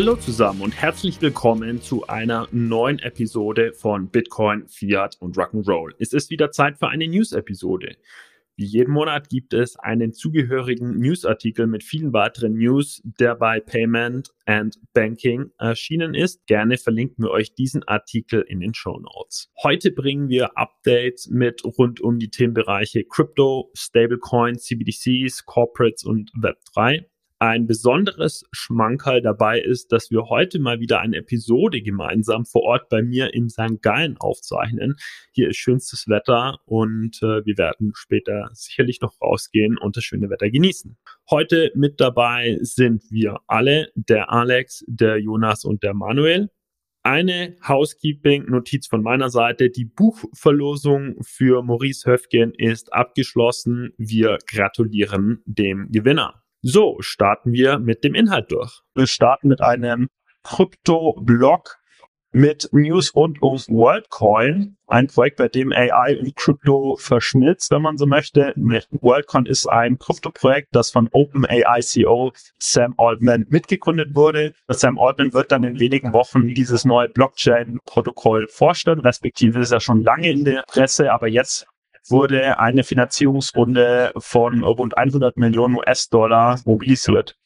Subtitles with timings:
[0.00, 5.90] Hallo zusammen und herzlich willkommen zu einer neuen Episode von Bitcoin, Fiat und Rock'n'Roll.
[5.98, 7.96] Es ist wieder Zeit für eine News-Episode.
[8.56, 14.30] Wie jeden Monat gibt es einen zugehörigen Newsartikel mit vielen weiteren News, der bei Payment
[14.46, 16.46] and Banking erschienen ist.
[16.46, 19.50] Gerne verlinken wir euch diesen Artikel in den Show Notes.
[19.62, 27.04] Heute bringen wir Updates mit rund um die Themenbereiche Crypto, Stablecoin, CBDCs, Corporates und Web3.
[27.42, 32.90] Ein besonderes Schmankerl dabei ist, dass wir heute mal wieder eine Episode gemeinsam vor Ort
[32.90, 33.80] bei mir in St.
[33.80, 34.96] Gallen aufzeichnen.
[35.32, 40.28] Hier ist schönstes Wetter und äh, wir werden später sicherlich noch rausgehen und das schöne
[40.28, 40.98] Wetter genießen.
[41.30, 46.50] Heute mit dabei sind wir alle, der Alex, der Jonas und der Manuel.
[47.02, 49.70] Eine Housekeeping-Notiz von meiner Seite.
[49.70, 53.94] Die Buchverlosung für Maurice Höfgen ist abgeschlossen.
[53.96, 56.40] Wir gratulieren dem Gewinner.
[56.62, 58.80] So, starten wir mit dem Inhalt durch.
[58.94, 60.08] Wir starten mit einem
[60.42, 61.80] Krypto-Blog
[62.32, 67.96] mit News rund um WorldCoin, ein Projekt, bei dem AI und Krypto verschmilzt, wenn man
[67.96, 68.52] so möchte.
[68.56, 74.52] WorldCoin ist ein Krypto-Projekt, das von OpenAI CEO Sam Altman mitgegründet wurde.
[74.68, 80.02] Sam Altman wird dann in wenigen Wochen dieses neue Blockchain-Protokoll vorstellen, respektive ist er schon
[80.02, 81.66] lange in der Presse, aber jetzt
[82.08, 87.36] wurde eine Finanzierungsrunde von rund 100 Millionen US-Dollar mobilisiert.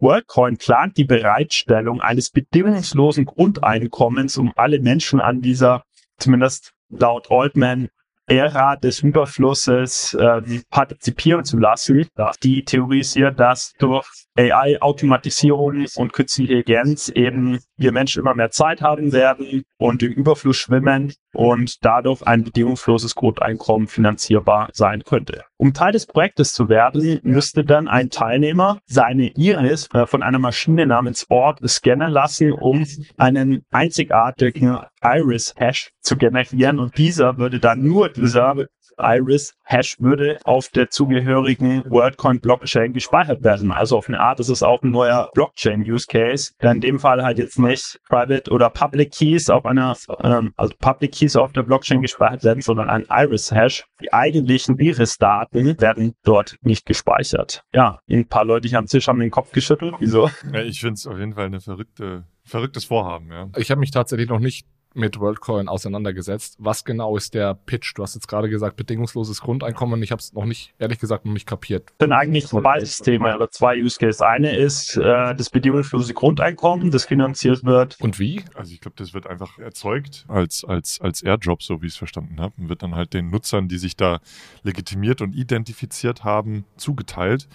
[0.00, 5.84] WorldCoin plant die Bereitstellung eines bedingungslosen Grundeinkommens, um alle Menschen an dieser,
[6.18, 7.88] zumindest laut Altman,
[8.26, 12.06] Ära des Überflusses äh, partizipieren zu lassen.
[12.42, 14.06] Die theorisiert, dass durch
[14.38, 20.12] AI, Automatisierung und künstliche Intelligenz eben wir Menschen immer mehr Zeit haben werden und im
[20.12, 25.44] Überfluss schwimmen und dadurch ein bedingungsloses Grundeinkommen finanzierbar sein könnte.
[25.56, 30.38] Um Teil des Projektes zu werden, müsste dann ein Teilnehmer seine Iris äh, von einer
[30.38, 32.86] Maschine namens Orb scannen lassen, um
[33.16, 38.66] einen einzigartigen Iris-Hash zu generieren und dieser würde dann nur dieser
[38.98, 43.72] Iris Hash würde auf der zugehörigen WorldCoin Blockchain gespeichert werden.
[43.72, 46.98] Also auf eine Art ist es auch ein neuer Blockchain Use Case, der in dem
[46.98, 51.52] Fall halt jetzt nicht Private oder Public Keys auf einer, ähm, also Public Keys auf
[51.52, 53.84] der Blockchain gespeichert werden, sondern ein Iris Hash.
[54.00, 57.62] Die eigentlichen Iris-Daten werden dort nicht gespeichert.
[57.72, 59.94] Ja, ein paar Leute hier am Tisch haben den Kopf geschüttelt.
[59.98, 60.30] Wieso?
[60.52, 63.48] Ja, ich finde es auf jeden Fall eine verrückte, verrücktes Vorhaben, ja.
[63.56, 66.56] Ich habe mich tatsächlich noch nicht mit WorldCoin auseinandergesetzt.
[66.58, 67.92] Was genau ist der Pitch?
[67.96, 70.02] Du hast jetzt gerade gesagt, bedingungsloses Grundeinkommen.
[70.02, 71.90] Ich habe es noch nicht, ehrlich gesagt, noch nicht kapiert.
[71.98, 74.20] Das sind eigentlich zwei Systeme oder zwei Use Cases.
[74.20, 77.96] Eine ist äh, das bedingungslose Grundeinkommen, das finanziert wird.
[78.00, 78.42] Und wie?
[78.54, 81.98] Also ich glaube, das wird einfach erzeugt als, als, als Airdrop, so wie ich es
[81.98, 82.54] verstanden habe.
[82.58, 84.20] Und wird dann halt den Nutzern, die sich da
[84.62, 87.48] legitimiert und identifiziert haben, zugeteilt.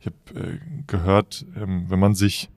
[0.00, 2.50] Ich habe äh, gehört, ähm, wenn man sich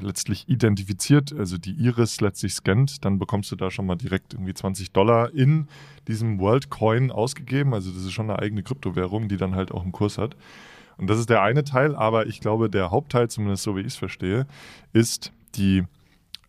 [0.00, 4.54] letztlich identifiziert, also die Iris letztlich scannt, dann bekommst du da schon mal direkt irgendwie
[4.54, 5.68] 20 Dollar in
[6.08, 7.74] diesem WorldCoin ausgegeben.
[7.74, 10.36] Also das ist schon eine eigene Kryptowährung, die dann halt auch einen Kurs hat.
[10.98, 13.88] Und das ist der eine Teil, aber ich glaube, der Hauptteil, zumindest so wie ich
[13.88, 14.46] es verstehe,
[14.92, 15.84] ist die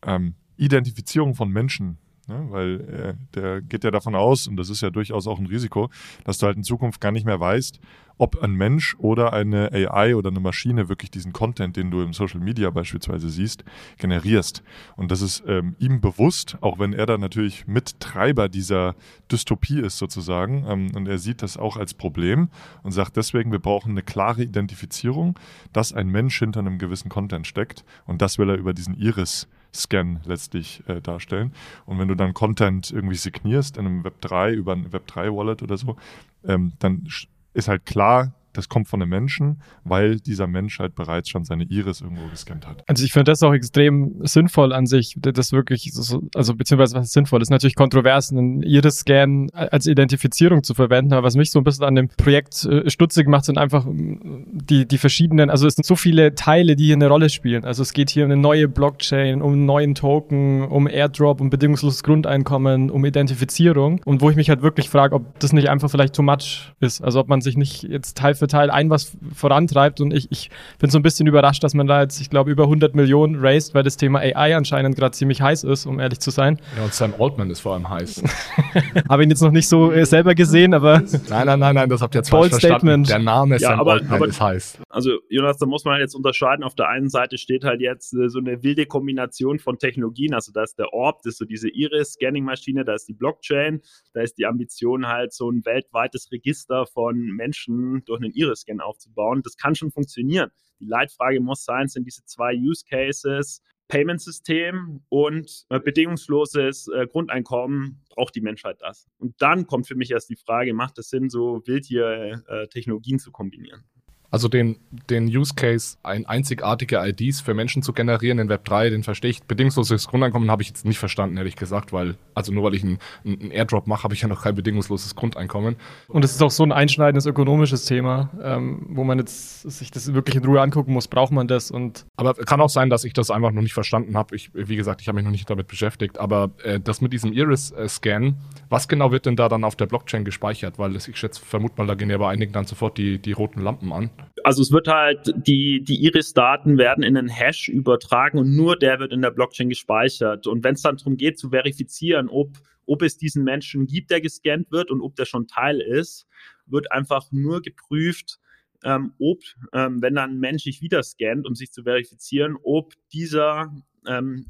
[0.05, 2.45] ähm, Identifizierung von Menschen Ne?
[2.49, 5.89] Weil äh, der geht ja davon aus, und das ist ja durchaus auch ein Risiko,
[6.25, 7.79] dass du halt in Zukunft gar nicht mehr weißt,
[8.17, 12.13] ob ein Mensch oder eine AI oder eine Maschine wirklich diesen Content, den du im
[12.13, 13.63] Social Media beispielsweise siehst,
[13.97, 14.63] generierst.
[14.95, 18.95] Und das ist ähm, ihm bewusst, auch wenn er da natürlich Mittreiber dieser
[19.31, 20.65] Dystopie ist sozusagen.
[20.67, 22.49] Ähm, und er sieht das auch als Problem
[22.83, 25.38] und sagt deswegen, wir brauchen eine klare Identifizierung,
[25.73, 27.85] dass ein Mensch hinter einem gewissen Content steckt.
[28.05, 31.53] Und das will er über diesen Iris Scan letztlich äh, darstellen.
[31.85, 35.97] Und wenn du dann Content irgendwie signierst in einem Web3 über ein Web3-Wallet oder so,
[36.45, 37.07] ähm, dann
[37.53, 41.66] ist halt klar, das kommt von einem Menschen, weil dieser Mensch halt bereits schon seine
[41.66, 42.84] Iris irgendwo gescannt hat.
[42.88, 47.12] Also ich finde das auch extrem sinnvoll an sich, das wirklich, so, also beziehungsweise was
[47.12, 51.63] sinnvoll, ist natürlich kontrovers, einen Iris-Scan als Identifizierung zu verwenden, aber was mich so ein
[51.63, 55.75] bisschen an dem Projekt äh, stutzig macht, sind einfach mm, die, die verschiedenen, also es
[55.75, 57.63] sind so viele Teile, die hier eine Rolle spielen.
[57.63, 61.51] Also es geht hier um eine neue Blockchain, um einen neuen Token, um Airdrop, um
[61.51, 65.92] bedingungsloses Grundeinkommen, um Identifizierung und wo ich mich halt wirklich frage, ob das nicht einfach
[65.92, 67.04] vielleicht too much ist.
[67.04, 70.01] Also ob man sich nicht jetzt Teil Teil ein was vorantreibt.
[70.01, 70.49] Und ich, ich
[70.79, 73.73] bin so ein bisschen überrascht, dass man da jetzt, ich glaube, über 100 Millionen raised,
[73.73, 76.59] weil das Thema AI anscheinend gerade ziemlich heiß ist, um ehrlich zu sein.
[76.77, 78.23] Ja, und Sam Altman ist vor allem heiß.
[79.09, 81.01] Habe ihn jetzt noch nicht so äh, selber gesehen, aber.
[81.29, 83.03] Nein, nein, nein, nein, das habt ihr jetzt falsch verstanden.
[83.03, 84.79] Der Name ja, Sam aber, Altman aber, ist heiß.
[84.89, 86.63] Also, Jonas, da muss man jetzt unterscheiden.
[86.63, 90.33] Auf der einen Seite steht halt jetzt äh, so eine wilde Kombination von Technologien.
[90.33, 93.81] Also, da ist der Orb, das ist so diese Iris-Scanning-Maschine, da ist die Blockchain,
[94.13, 99.42] da ist die Ambition halt so ein weltweites Register von Menschen durch einen Iris-Scan aufzubauen.
[99.44, 100.51] Das kann schon funktionieren.
[100.80, 108.04] Die Leitfrage muss sein, sind diese zwei Use Cases Payment-System und äh, bedingungsloses äh, Grundeinkommen
[108.10, 109.07] braucht die Menschheit das.
[109.18, 113.31] Und dann kommt für mich erst die Frage, macht es Sinn, so Wildtier-Technologien äh, zu
[113.31, 113.86] kombinieren?
[114.29, 114.77] Also den,
[115.09, 119.31] den Use Case, ein einzigartige IDs für Menschen zu generieren in Web 3, den verstehe
[119.31, 119.44] ich.
[119.44, 123.00] Bedingungsloses Grundeinkommen habe ich jetzt nicht verstanden, ehrlich gesagt, weil, also nur weil ich einen,
[123.25, 125.77] einen Airdrop mache, habe ich ja noch kein bedingungsloses Grundeinkommen.
[126.09, 130.13] Und es ist auch so ein einschneidendes ökonomisches Thema, ähm, wo man jetzt sich das
[130.13, 132.06] wirklich in Ruhe angucken muss, braucht man das und.
[132.18, 134.35] Aber kann auch sein, dass ich das einfach noch nicht verstanden habe.
[134.35, 137.31] Ich, wie gesagt, ich habe mich noch nicht damit beschäftigt, aber äh, das mit diesem
[137.31, 138.35] Iris-Scan,
[138.69, 140.77] was genau wird denn da dann auf der Blockchain gespeichert?
[140.77, 143.31] Weil das, ich schätze, vermute mal, da gehen ja bei einigen dann sofort die, die
[143.31, 144.09] roten Lampen an.
[144.44, 149.00] Also es wird halt, die, die Iris-Daten werden in einen Hash übertragen und nur der
[149.00, 150.48] wird in der Blockchain gespeichert.
[150.48, 154.22] Und wenn es dann darum geht zu verifizieren, ob, ob es diesen Menschen gibt, der
[154.22, 156.28] gescannt wird und ob der schon Teil ist,
[156.66, 158.40] wird einfach nur geprüft,
[158.84, 159.42] ähm, ob,
[159.74, 163.74] ähm, wenn dann ein Mensch sich wieder scannt, um sich zu verifizieren, ob dieser,
[164.08, 164.46] ähm,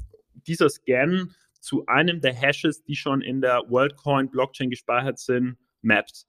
[0.46, 1.30] dieser Scan
[1.60, 6.27] zu einem der Hashes, die schon in der WorldCoin Blockchain gespeichert sind, mappt.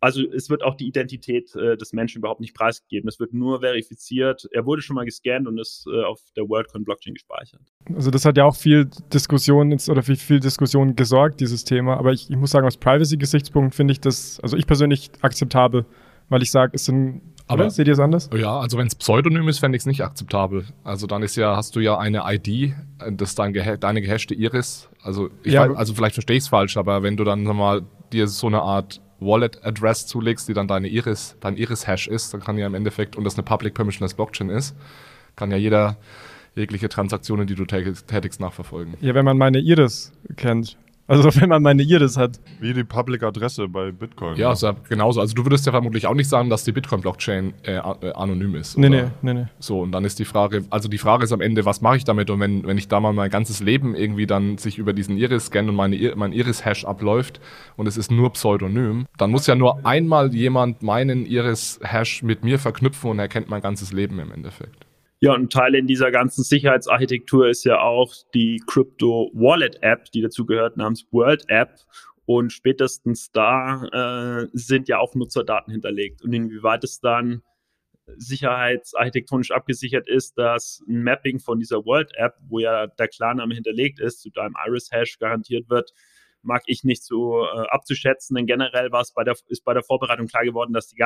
[0.00, 3.08] Also es wird auch die Identität äh, des Menschen überhaupt nicht preisgegeben.
[3.08, 4.48] Es wird nur verifiziert.
[4.52, 7.60] Er wurde schon mal gescannt und ist äh, auf der WorldCoin Blockchain gespeichert.
[7.94, 11.96] Also das hat ja auch viel Diskussion oder viel, viel Diskussion gesorgt, dieses Thema.
[11.96, 15.84] Aber ich, ich muss sagen, aus Privacy-Gesichtspunkt finde ich das, also ich persönlich akzeptabel,
[16.28, 17.70] weil ich sage, es sind aber Oder?
[17.70, 18.28] seht ihr es anders?
[18.36, 20.66] Ja, also wenn es Pseudonym ist, fände ich es nicht akzeptabel.
[20.84, 22.74] Also dann ist ja, hast du ja eine ID,
[23.12, 24.90] das ist dein geha deine gehashte Iris.
[25.02, 27.82] Also, ich Ja, weiß, also vielleicht verstehe ich es falsch, aber wenn du dann nochmal
[28.12, 32.56] dir so eine Art Wallet-Address zulegst, die dann deine Iris, dein Iris-Hash ist, dann kann
[32.58, 34.76] ja im Endeffekt, und das eine Public Permissionless Blockchain ist,
[35.36, 35.96] kann ja jeder
[36.54, 38.94] jegliche Transaktionen, die du tä- tätigst, nachverfolgen.
[39.00, 40.76] Ja, wenn man meine Iris kennt.
[41.08, 42.38] Also wenn man meine Iris hat.
[42.60, 44.36] Wie die Public Adresse bei Bitcoin.
[44.36, 45.20] Ja, ist ja genauso.
[45.20, 48.76] Also du würdest ja vermutlich auch nicht sagen, dass die Bitcoin-Blockchain äh, äh, anonym ist.
[48.78, 49.02] Nee, oder?
[49.04, 49.46] nee, nee, nee.
[49.58, 52.04] So, und dann ist die Frage, also die Frage ist am Ende, was mache ich
[52.04, 52.28] damit?
[52.30, 55.68] Und wenn, wenn ich da mal mein ganzes Leben irgendwie dann sich über diesen Iris-Scan
[55.68, 57.40] und meine, Ir- mein Iris-Hash abläuft
[57.76, 62.58] und es ist nur Pseudonym, dann muss ja nur einmal jemand meinen Iris-Hash mit mir
[62.58, 64.84] verknüpfen und er kennt mein ganzes Leben im Endeffekt.
[65.20, 70.22] Ja, und Teil in dieser ganzen Sicherheitsarchitektur ist ja auch die Crypto Wallet App, die
[70.22, 71.80] dazu gehört, namens World App.
[72.24, 76.22] Und spätestens da äh, sind ja auch Nutzerdaten hinterlegt.
[76.22, 77.42] Und inwieweit es dann
[78.16, 84.00] sicherheitsarchitektonisch abgesichert ist, dass ein Mapping von dieser World App, wo ja der Klarname hinterlegt
[84.00, 85.92] ist, zu deinem Iris-Hash garantiert wird,
[86.42, 89.82] mag ich nicht so äh, abzuschätzen, denn generell war es bei der, ist bei der
[89.82, 90.96] Vorbereitung klar geworden, dass die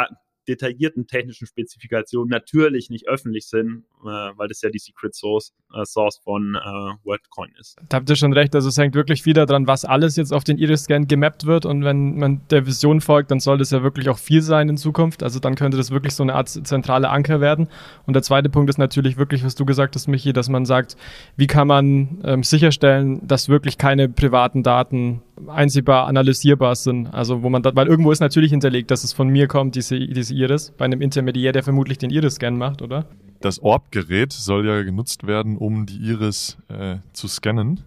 [0.48, 5.84] detaillierten technischen Spezifikationen natürlich nicht öffentlich sind, äh, weil das ja die Secret Source, äh,
[5.84, 6.58] Source von äh,
[7.04, 7.76] WorldCoin ist.
[7.88, 8.54] Da habt ihr schon recht.
[8.54, 11.66] Also es hängt wirklich wieder dran, was alles jetzt auf den Iris-Scan gemappt wird.
[11.66, 14.76] Und wenn man der Vision folgt, dann soll das ja wirklich auch viel sein in
[14.76, 15.22] Zukunft.
[15.22, 17.68] Also dann könnte das wirklich so eine Art zentrale Anker werden.
[18.06, 20.96] Und der zweite Punkt ist natürlich wirklich, was du gesagt hast, Michi, dass man sagt,
[21.36, 27.12] wie kann man ähm, sicherstellen, dass wirklich keine privaten Daten einsehbar analysierbar sind.
[27.12, 29.98] Also wo man da, weil irgendwo ist natürlich hinterlegt, dass es von mir kommt, diese,
[29.98, 33.06] diese Iris, bei einem Intermediär, der vermutlich den Iris-Scan macht, oder?
[33.40, 37.80] Das Orb-Gerät soll ja genutzt werden, um die Iris äh, zu scannen.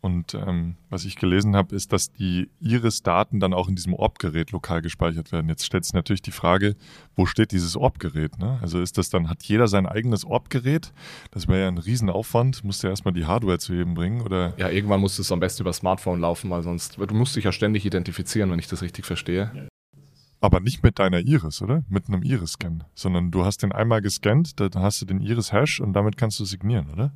[0.00, 4.52] Und ähm, was ich gelesen habe, ist, dass die Iris-Daten dann auch in diesem Orb-Gerät
[4.52, 5.48] lokal gespeichert werden.
[5.48, 6.76] Jetzt stellt sich natürlich die Frage,
[7.16, 8.38] wo steht dieses Orb-Gerät?
[8.38, 8.58] Ne?
[8.62, 10.92] Also ist das dann, hat jeder sein eigenes Orb-Gerät?
[11.32, 12.62] Das wäre ja ein Riesenaufwand.
[12.62, 15.40] Musst du ja erstmal die Hardware zu jedem bringen oder Ja, irgendwann muss es am
[15.40, 18.82] besten über Smartphone laufen, weil sonst, du musst dich ja ständig identifizieren, wenn ich das
[18.82, 19.68] richtig verstehe.
[20.40, 21.82] aber nicht mit deiner Iris, oder?
[21.88, 22.84] Mit einem Iris-Scan.
[22.94, 26.44] Sondern du hast den einmal gescannt, dann hast du den Iris-Hash und damit kannst du
[26.44, 27.12] signieren, oder?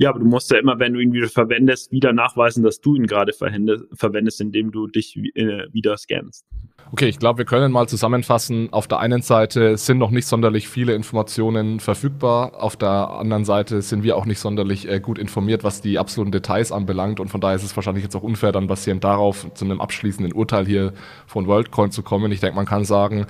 [0.00, 2.94] Ja, aber du musst ja immer, wenn du ihn wieder verwendest, wieder nachweisen, dass du
[2.94, 6.46] ihn gerade verwendest, indem du dich äh, wieder scannst.
[6.92, 8.72] Okay, ich glaube, wir können mal zusammenfassen.
[8.72, 12.62] Auf der einen Seite sind noch nicht sonderlich viele Informationen verfügbar.
[12.62, 16.30] Auf der anderen Seite sind wir auch nicht sonderlich äh, gut informiert, was die absoluten
[16.30, 17.18] Details anbelangt.
[17.18, 20.32] Und von daher ist es wahrscheinlich jetzt auch unfair, dann basierend darauf zu einem abschließenden
[20.32, 20.92] Urteil hier
[21.26, 22.30] von WorldCoin zu kommen.
[22.30, 23.26] Ich denke, man kann sagen,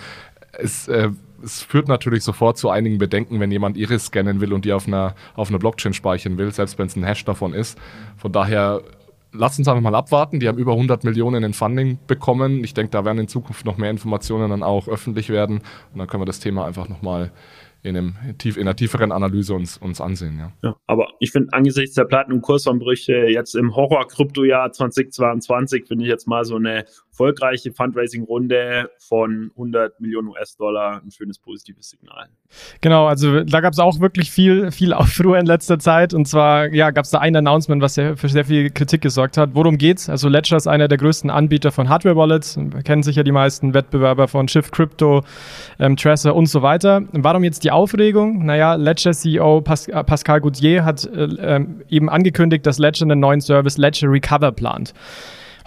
[0.53, 1.09] es, äh,
[1.43, 4.87] es führt natürlich sofort zu einigen Bedenken, wenn jemand Iris scannen will und die auf
[4.87, 7.79] einer, auf einer Blockchain speichern will, selbst wenn es ein Hash davon ist.
[8.17, 8.83] Von daher
[9.31, 10.41] Lass uns einfach mal abwarten.
[10.41, 12.65] Die haben über 100 Millionen in Funding bekommen.
[12.65, 15.59] Ich denke, da werden in Zukunft noch mehr Informationen dann auch öffentlich werden.
[15.93, 17.31] Und dann können wir das Thema einfach nochmal
[17.83, 18.15] in, in
[18.59, 20.39] einer tieferen Analyse uns, uns ansehen.
[20.39, 20.53] Ja.
[20.63, 26.11] Ja, aber ich finde angesichts der Platin- und Kursumbrüche jetzt im Horror-Krypto-Jahr 2022 finde ich
[26.11, 26.87] jetzt mal so eine
[27.19, 32.29] erfolgreiche Fundraising-Runde von 100 Millionen US-Dollar ein schönes positives Signal.
[32.81, 36.15] Genau, also da gab es auch wirklich viel, viel Aufruhr in letzter Zeit.
[36.15, 39.37] Und zwar ja, gab es da ein Announcement, was sehr, für sehr viel Kritik gesorgt
[39.37, 39.51] hat.
[39.55, 40.09] Worum geht's?
[40.09, 42.59] Also Ledger ist einer der größten Anbieter von Hardware-Wallets.
[42.85, 45.25] Kennen sicher die meisten Wettbewerber von Shift Crypto,
[45.81, 47.03] ähm, Tracer und so weiter.
[47.13, 48.47] Warum jetzt die Aufregung?
[48.47, 53.19] Naja, Ledger CEO Pas äh, Pascal Goudier hat äh, äh, eben angekündigt, dass Ledger einen
[53.19, 54.95] neuen Service Ledger Recover plant.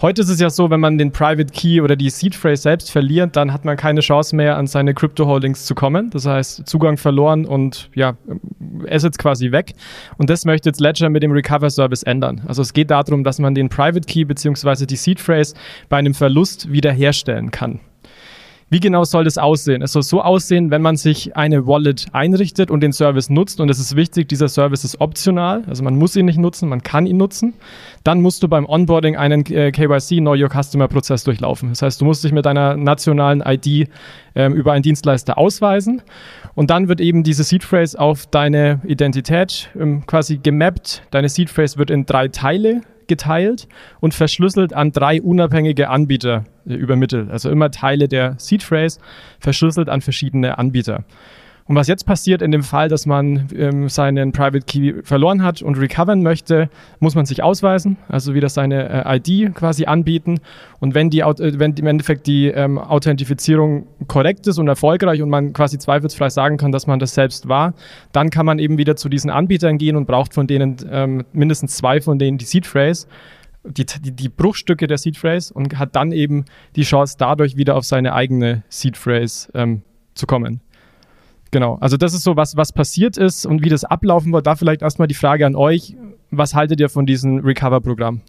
[0.02, 2.90] Heute ist es ja so, wenn man den Private Key oder die Seed Phrase selbst
[2.90, 6.10] verliert, dann hat man keine Chance mehr, an seine Crypto Holdings zu kommen.
[6.10, 8.16] Das heißt, Zugang verloren und ja,
[8.88, 9.74] Assets quasi weg.
[10.18, 12.42] Und das möchte jetzt Ledger mit dem Recover Service ändern.
[12.48, 14.86] Also es geht darum, dass man den Private Key bzw.
[14.86, 15.54] die Seed Phrase
[15.88, 17.78] bei einem Verlust wiederherstellen kann.
[18.72, 19.82] Wie genau soll das aussehen?
[19.82, 23.60] Es soll so aussehen, wenn man sich eine Wallet einrichtet und den Service nutzt.
[23.60, 25.62] Und es ist wichtig, dieser Service ist optional.
[25.66, 27.52] Also man muss ihn nicht nutzen, man kann ihn nutzen.
[28.02, 31.68] Dann musst du beim Onboarding einen äh, KYC, Know Your Customer Prozess durchlaufen.
[31.68, 33.90] Das heißt, du musst dich mit deiner nationalen ID
[34.34, 36.00] ähm, über einen Dienstleister ausweisen.
[36.54, 41.02] Und dann wird eben diese Seed Phrase auf deine Identität ähm, quasi gemappt.
[41.10, 42.80] Deine Seed Phrase wird in drei Teile
[43.12, 43.68] geteilt
[44.00, 47.30] und verschlüsselt an drei unabhängige Anbieter äh, übermittelt.
[47.30, 49.00] Also immer Teile der Seed Phrase
[49.38, 51.04] verschlüsselt an verschiedene Anbieter.
[51.66, 55.62] Und was jetzt passiert in dem Fall, dass man ähm, seinen Private Key verloren hat
[55.62, 60.40] und recovern möchte, muss man sich ausweisen, also wieder seine äh, ID quasi anbieten.
[60.80, 65.30] Und wenn, die, äh, wenn im Endeffekt die ähm, Authentifizierung korrekt ist und erfolgreich und
[65.30, 67.74] man quasi zweifelsfrei sagen kann, dass man das selbst war,
[68.12, 71.76] dann kann man eben wieder zu diesen Anbietern gehen und braucht von denen ähm, mindestens
[71.76, 73.06] zwei von denen die Seed Phrase.
[73.64, 77.76] Die, die, die, Bruchstücke der Seed Phrase und hat dann eben die Chance, dadurch wieder
[77.76, 79.82] auf seine eigene Seed Phrase ähm,
[80.14, 80.60] zu kommen.
[81.52, 84.46] Genau, also das ist so was, was passiert ist und wie das ablaufen wird.
[84.46, 85.94] Da vielleicht erstmal die Frage an euch.
[86.30, 88.22] Was haltet ihr von diesem Recover-Programm?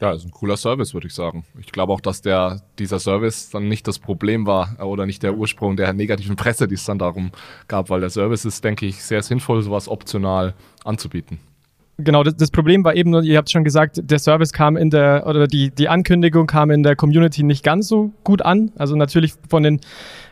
[0.00, 1.44] Ja, ist ein cooler Service, würde ich sagen.
[1.60, 5.36] Ich glaube auch, dass der, dieser Service dann nicht das Problem war oder nicht der
[5.36, 7.30] Ursprung der negativen Presse, die es dann darum
[7.68, 10.54] gab, weil der Service ist, denke ich, sehr sinnvoll, sowas optional
[10.84, 11.38] anzubieten.
[11.98, 15.24] Genau, das, das, Problem war eben, ihr habt schon gesagt, der Service kam in der,
[15.26, 18.72] oder die, die Ankündigung kam in der Community nicht ganz so gut an.
[18.76, 19.80] Also natürlich von den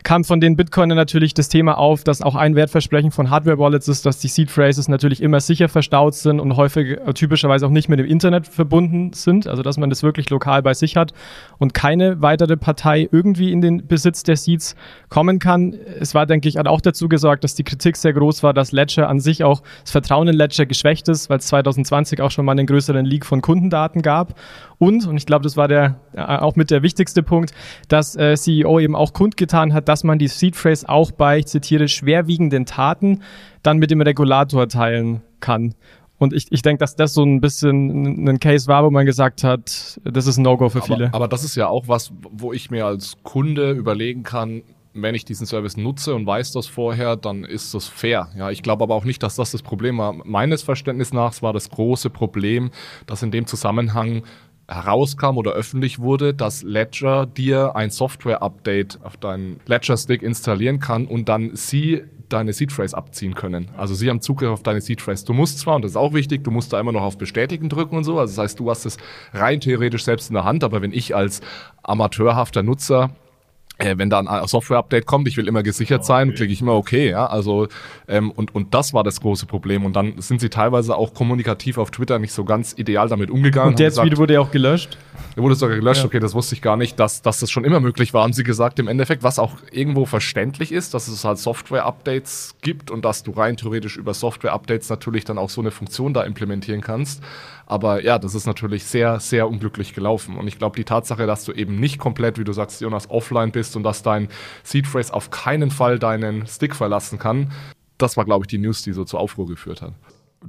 [0.03, 4.07] kam von den Bitcoinern natürlich das Thema auf, dass auch ein Wertversprechen von Hardware-Wallets ist,
[4.07, 7.89] dass die Seed Phrases natürlich immer sicher verstaut sind und häufig äh, typischerweise auch nicht
[7.89, 9.47] mit dem Internet verbunden sind.
[9.47, 11.13] Also dass man das wirklich lokal bei sich hat
[11.59, 14.77] und keine weitere Partei irgendwie in den Besitz der Seeds
[15.09, 15.75] kommen kann.
[16.01, 18.73] Es war, denke ich, hat auch dazu gesorgt, dass die Kritik sehr groß war, dass
[18.73, 22.45] Ledger an sich auch das Vertrauen in Ledger geschwächt ist, weil es 2020 auch schon
[22.45, 24.35] mal einen größeren Leak von Kundendaten gab.
[24.79, 27.53] Und, und ich glaube, das war der äh, auch mit der wichtigste Punkt,
[27.89, 31.47] dass äh, CEO eben auch kundgetan hat, dass man die Seed Phrase auch bei, ich
[31.47, 33.23] zitiere, schwerwiegenden Taten
[33.63, 35.75] dann mit dem Regulator teilen kann.
[36.19, 39.45] Und ich, ich denke, dass das so ein bisschen ein Case war, wo man gesagt
[39.45, 41.07] hat, das ist ein No-Go für viele.
[41.07, 44.63] Aber, aber das ist ja auch was, wo ich mir als Kunde überlegen kann,
[44.95, 48.29] wenn ich diesen Service nutze und weiß das vorher, dann ist das fair.
[48.37, 50.13] Ja, ich glaube aber auch nicht, dass das das Problem war.
[50.25, 52.71] Meines Verständnisses nach war das große Problem,
[53.07, 54.23] dass in dem Zusammenhang
[54.69, 61.29] herauskam oder öffentlich wurde, dass Ledger dir ein Software-Update auf deinen Ledger-Stick installieren kann und
[61.29, 63.71] dann sie deine Seed Phrase abziehen können.
[63.77, 65.25] Also sie haben Zugriff auf deine Seed Phrase.
[65.25, 67.71] Du musst zwar, und das ist auch wichtig, du musst da immer noch auf Bestätigen
[67.71, 68.19] drücken und so.
[68.19, 68.99] Also das heißt, du hast es
[69.33, 71.41] rein theoretisch selbst in der Hand, aber wenn ich als
[71.83, 73.11] amateurhafter Nutzer
[73.79, 77.11] äh, wenn da ein Software-Update kommt, ich will immer gesichert sein, klicke ich immer okay,
[77.11, 77.69] ja, also
[78.09, 81.79] ähm, und, und das war das große Problem und dann sind sie teilweise auch kommunikativ
[81.79, 83.71] auf Twitter nicht so ganz ideal damit umgegangen.
[83.71, 84.99] Und der Tweet wurde ja auch gelöscht.
[85.37, 86.07] Der wurde sogar gelöscht, ja.
[86.07, 88.43] okay, das wusste ich gar nicht, dass, dass das schon immer möglich war, haben sie
[88.43, 93.23] gesagt im Endeffekt, was auch irgendwo verständlich ist, dass es halt Software-Updates gibt und dass
[93.23, 97.23] du rein theoretisch über Software-Updates natürlich dann auch so eine Funktion da implementieren kannst.
[97.69, 100.39] Aber ja, das ist natürlich sehr, sehr unglücklich gelaufen.
[100.39, 103.53] Und ich glaube, die Tatsache, dass du eben nicht komplett, wie du sagst, Jonas, offline
[103.53, 104.29] bist und dass dein
[104.63, 107.53] Seed Phrase auf keinen Fall deinen Stick verlassen kann,
[107.99, 109.93] das war, glaube ich, die News, die so zur Aufruhr geführt hat.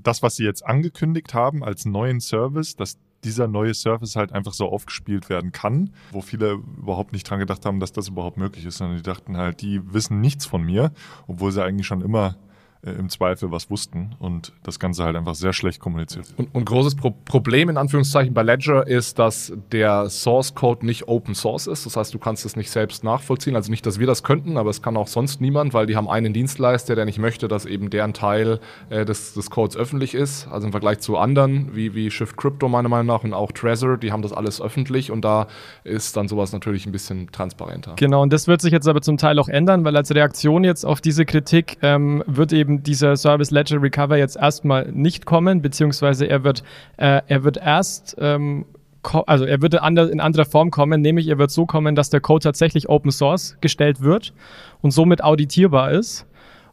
[0.02, 4.54] Das, was sie jetzt angekündigt haben als neuen Service, dass dieser neue Service halt einfach
[4.54, 8.66] so aufgespielt werden kann, wo viele überhaupt nicht dran gedacht haben, dass das überhaupt möglich
[8.66, 10.94] ist, sondern die dachten halt, die wissen nichts von mir,
[11.28, 12.38] obwohl sie eigentlich schon immer
[12.81, 16.27] äh, im Zweifel was wussten und das Ganze halt einfach sehr schlecht kommuniziert.
[16.38, 21.07] Und, und großes Pro Problem in Anführungszeichen bei Ledger ist, dass der Source Code nicht
[21.07, 21.86] Open Source ist.
[21.86, 23.55] Das heißt, du kannst es nicht selbst nachvollziehen.
[23.55, 26.09] Also nicht, dass wir das könnten, aber es kann auch sonst niemand, weil die haben
[26.09, 28.59] einen Dienstleister, der nicht möchte, dass eben deren Teil
[28.89, 30.48] äh, des, des Codes öffentlich ist.
[30.48, 33.98] Also im Vergleich zu anderen, wie, wie Shift Crypto meiner Meinung nach und auch Trezor,
[33.98, 35.48] die haben das alles öffentlich und da
[35.83, 37.95] ist dann sowas natürlich ein bisschen transparenter.
[37.98, 40.86] Genau, und das wird sich jetzt aber zum Teil auch ändern, weil als Reaktion jetzt
[40.86, 45.62] auf diese Kritik ähm, wird eben eben dieser Service Ledger Recover jetzt erstmal nicht kommen,
[45.62, 46.64] beziehungsweise er wird,
[46.98, 48.66] äh, er wird erst ähm,
[49.02, 49.78] also er würde
[50.12, 53.58] in anderer Form kommen, nämlich er wird so kommen, dass der Code tatsächlich Open Source
[53.62, 54.34] gestellt wird
[54.82, 56.28] und somit auditierbar ist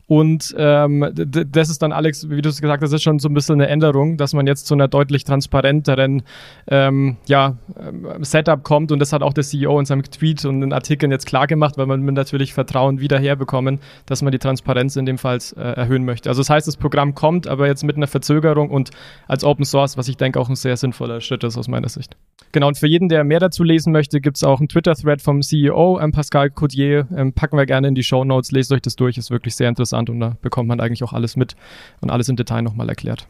[0.08, 3.34] und ähm, das ist dann, Alex, wie du es gesagt hast, ist schon so ein
[3.34, 6.22] bisschen eine Änderung, dass man jetzt zu einer deutlich transparenteren
[6.68, 8.92] ähm, ja, ähm, Setup kommt.
[8.92, 11.76] Und das hat auch der CEO in seinem Tweet und in Artikeln jetzt klar gemacht,
[11.76, 16.04] weil man natürlich Vertrauen wieder herbekommen, dass man die Transparenz in dem Fall äh, erhöhen
[16.04, 16.28] möchte.
[16.28, 18.90] Also das heißt, das Programm kommt, aber jetzt mit einer Verzögerung und
[19.26, 22.16] als Open Source, was ich denke auch ein sehr sinnvoller Schritt ist aus meiner Sicht.
[22.52, 25.42] Genau, und für jeden, der mehr dazu lesen möchte, gibt es auch einen Twitter-Thread vom
[25.42, 27.08] CEO, ähm, Pascal Coutier.
[27.14, 29.68] Ähm, packen wir gerne in die Show Notes, lest euch das durch, ist wirklich sehr
[29.68, 31.56] interessant interessant und da bekommt man eigentlich auch alles mit
[32.00, 33.28] und alles im Detail nochmal erklärt.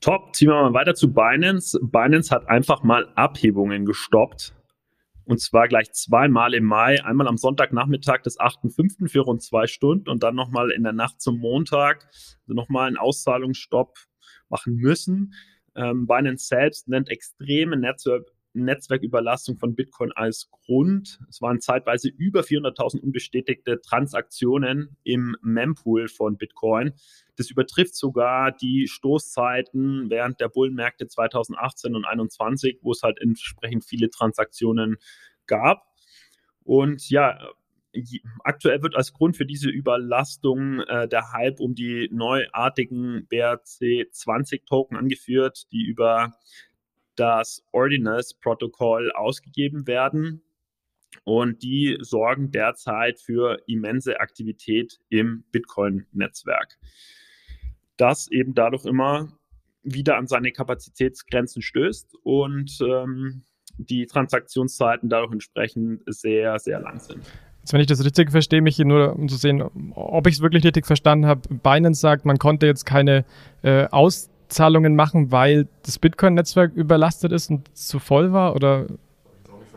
[0.00, 1.78] Top, ziehen wir mal weiter zu Binance.
[1.82, 4.54] Binance hat einfach mal Abhebungen gestoppt.
[5.24, 7.04] Und zwar gleich zweimal im Mai.
[7.04, 9.08] Einmal am Sonntagnachmittag des 8.5.
[9.08, 12.08] für rund zwei Stunden und dann nochmal in der Nacht zum Montag.
[12.42, 13.98] Also nochmal einen Auszahlungsstopp
[14.48, 15.34] machen müssen.
[15.76, 21.20] Ähm, Binance selbst nennt extreme Netzwerk Netzwerküberlastung von Bitcoin als Grund.
[21.28, 26.92] Es waren zeitweise über 400.000 unbestätigte Transaktionen im Mempool von Bitcoin.
[27.36, 33.84] Das übertrifft sogar die Stoßzeiten während der Bullenmärkte 2018 und 2021, wo es halt entsprechend
[33.84, 34.96] viele Transaktionen
[35.46, 35.86] gab.
[36.64, 37.38] Und ja,
[38.44, 45.66] aktuell wird als Grund für diese Überlastung äh, der Hype um die neuartigen BRC20-Token angeführt,
[45.72, 46.34] die über
[47.20, 50.42] das Ordinals-Protokoll ausgegeben werden.
[51.24, 56.78] Und die sorgen derzeit für immense Aktivität im Bitcoin-Netzwerk.
[57.98, 59.28] Das eben dadurch immer
[59.82, 63.42] wieder an seine Kapazitätsgrenzen stößt und ähm,
[63.76, 67.22] die Transaktionszeiten dadurch entsprechend sehr, sehr lang sind.
[67.60, 69.62] Jetzt, wenn ich das richtig verstehe, mich nur um zu sehen,
[69.94, 73.26] ob ich es wirklich richtig verstanden habe, Binance sagt, man konnte jetzt keine
[73.62, 78.54] äh, Aus Zahlungen machen, weil das Bitcoin-Netzwerk überlastet ist und zu voll war?
[78.54, 78.86] Oder?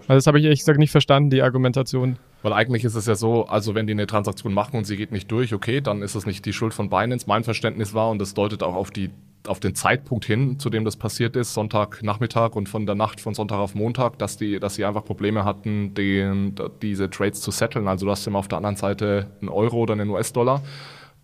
[0.08, 2.18] Also das habe ich ehrlich gesagt nicht verstanden, die Argumentation.
[2.42, 5.14] Weil eigentlich ist es ja so, also wenn die eine Transaktion machen und sie geht
[5.14, 7.26] nicht durch, okay, dann ist es nicht die Schuld von Binance.
[7.26, 9.12] Mein Verständnis war, und das deutet auch auf, die,
[9.48, 13.34] auf den Zeitpunkt hin, zu dem das passiert ist, Sonntagnachmittag und von der Nacht von
[13.34, 17.88] Sonntag auf Montag, dass, die, dass sie einfach Probleme hatten, den, diese Trades zu setteln.
[17.88, 20.62] Also du hast immer auf der anderen Seite einen Euro oder einen US-Dollar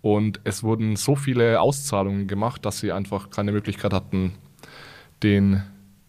[0.01, 4.33] und es wurden so viele Auszahlungen gemacht, dass sie einfach keine Möglichkeit hatten,
[5.23, 5.61] den,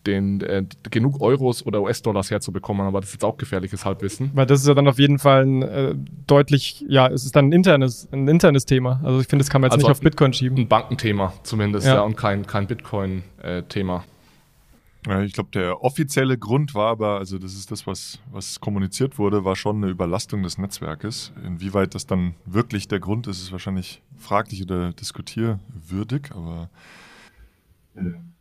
[0.06, 2.86] den, äh, genug Euros oder US-Dollars herzubekommen.
[2.86, 4.30] Aber das ist jetzt auch gefährliches Halbwissen.
[4.34, 5.94] Weil das ist ja dann auf jeden Fall ein äh,
[6.26, 9.00] deutlich, ja, es ist dann ein internes, ein internes Thema.
[9.02, 10.58] Also ich finde, das kann man jetzt also nicht auf Bitcoin schieben.
[10.58, 13.96] Ein Bankenthema zumindest, ja, ja und kein, kein Bitcoin-Thema.
[13.96, 14.19] Äh,
[15.24, 19.44] ich glaube, der offizielle Grund war aber, also das ist das, was, was kommuniziert wurde,
[19.44, 21.32] war schon eine Überlastung des Netzwerkes.
[21.44, 26.68] Inwieweit das dann wirklich der Grund ist, ist wahrscheinlich fraglich oder diskutierwürdig, aber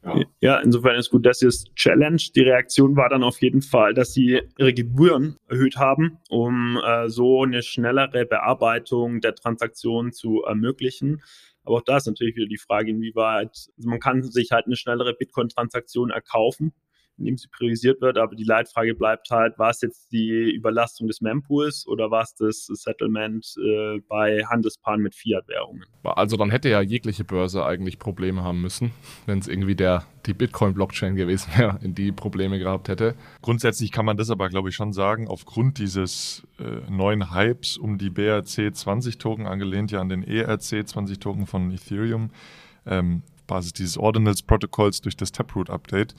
[0.03, 0.23] ja.
[0.39, 2.21] ja, insofern ist gut, dass sie es challenge.
[2.35, 7.09] Die Reaktion war dann auf jeden Fall, dass sie ihre Gebühren erhöht haben, um äh,
[7.09, 11.21] so eine schnellere Bearbeitung der Transaktion zu ermöglichen.
[11.69, 14.75] Aber auch da ist natürlich wieder die Frage, inwieweit, also man kann sich halt eine
[14.75, 16.73] schnellere Bitcoin-Transaktion erkaufen
[17.19, 18.17] indem sie priorisiert wird.
[18.17, 22.33] Aber die Leitfrage bleibt halt, war es jetzt die Überlastung des Mempools oder war es
[22.35, 25.85] das Settlement äh, bei Handelspaaren mit Fiat-Währungen?
[26.03, 28.91] Also dann hätte ja jegliche Börse eigentlich Probleme haben müssen,
[29.25, 33.15] wenn es irgendwie der, die Bitcoin-Blockchain gewesen wäre, in die Probleme gehabt hätte.
[33.41, 37.97] Grundsätzlich kann man das aber, glaube ich, schon sagen, aufgrund dieses äh, neuen Hypes um
[37.97, 42.31] die BRC20-Token, angelehnt ja an den ERC20-Token von Ethereum,
[42.85, 46.15] ähm, Basis dieses Ordinals-Protokolls durch das Taproot-Update,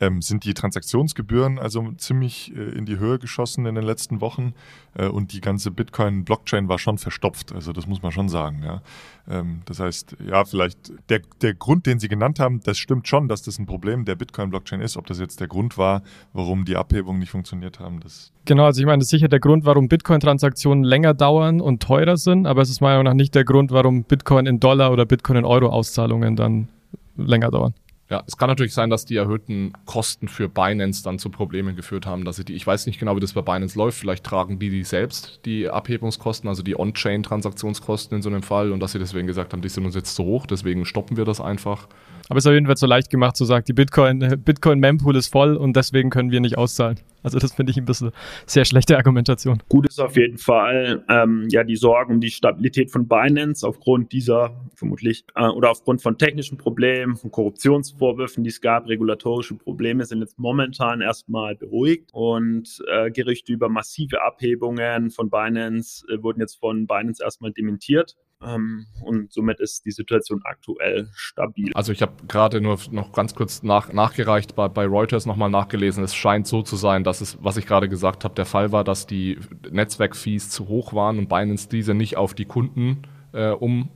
[0.00, 4.54] ähm, sind die Transaktionsgebühren also ziemlich äh, in die Höhe geschossen in den letzten Wochen
[4.94, 7.52] äh, und die ganze Bitcoin-Blockchain war schon verstopft.
[7.52, 8.62] Also das muss man schon sagen.
[8.64, 8.82] Ja.
[9.28, 13.28] Ähm, das heißt, ja, vielleicht der, der Grund, den Sie genannt haben, das stimmt schon,
[13.28, 14.96] dass das ein Problem der Bitcoin-Blockchain ist.
[14.96, 16.02] Ob das jetzt der Grund war,
[16.32, 18.32] warum die Abhebungen nicht funktioniert haben, das.
[18.44, 22.16] Genau, also ich meine, das ist sicher der Grund, warum Bitcoin-Transaktionen länger dauern und teurer
[22.16, 25.06] sind, aber es ist meiner Meinung nach nicht der Grund, warum Bitcoin in Dollar oder
[25.06, 26.68] Bitcoin in Euro-Auszahlungen dann
[27.16, 27.74] länger dauern.
[28.10, 32.04] Ja, es kann natürlich sein, dass die erhöhten Kosten für Binance dann zu Problemen geführt
[32.04, 34.58] haben, dass sie die, ich weiß nicht genau, wie das bei Binance läuft, vielleicht tragen
[34.58, 38.98] die die selbst die Abhebungskosten, also die On-Chain-Transaktionskosten in so einem Fall und dass sie
[38.98, 41.88] deswegen gesagt haben, die sind uns jetzt zu hoch, deswegen stoppen wir das einfach.
[42.28, 45.16] Aber es ist auf jeden Fall so leicht gemacht zu sagen, die Bitcoin, Bitcoin Mempool
[45.16, 46.98] ist voll und deswegen können wir nicht auszahlen.
[47.24, 48.12] Also das finde ich ein bisschen
[48.46, 49.62] sehr schlechte Argumentation.
[49.70, 54.12] Gut ist auf jeden Fall ähm, ja die Sorgen um die Stabilität von Binance aufgrund
[54.12, 60.04] dieser vermutlich äh, oder aufgrund von technischen Problemen, von Korruptionsvorwürfen, die es gab, regulatorische Probleme
[60.04, 66.40] sind jetzt momentan erstmal beruhigt und äh, Gerüchte über massive Abhebungen von Binance äh, wurden
[66.40, 68.16] jetzt von Binance erstmal dementiert.
[68.46, 71.72] Ähm, und somit ist die Situation aktuell stabil.
[71.74, 76.04] Also ich habe gerade nur noch ganz kurz nach, nachgereicht, bei, bei Reuters nochmal nachgelesen.
[76.04, 78.84] Es scheint so zu sein, dass es, was ich gerade gesagt habe, der Fall war,
[78.84, 79.38] dass die
[79.70, 83.02] Netzwerkfees zu hoch waren und Binance diese nicht auf die Kunden
[83.32, 83.88] äh, um,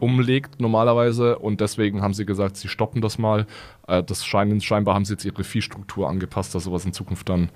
[0.00, 3.46] umlegt normalerweise und deswegen haben sie gesagt, sie stoppen das mal.
[3.86, 7.50] Äh, das scheinen, scheinbar haben sie jetzt ihre Fee-Struktur angepasst, dass sowas in Zukunft dann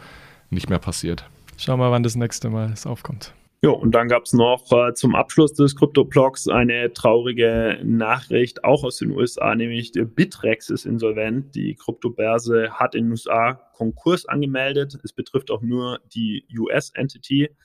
[0.50, 1.28] nicht mehr passiert.
[1.57, 3.35] Schauen wir mal, wann das nächste Mal es aufkommt.
[3.64, 8.85] Ja, und dann gab es noch äh, zum Abschluss des Krypto-Blogs eine traurige Nachricht, auch
[8.85, 11.55] aus den USA, nämlich Bitrex ist insolvent.
[11.55, 14.98] Die Kryptobörse hat in den USA Konkurs angemeldet.
[15.03, 17.57] Es betrifft auch nur die US-Entity.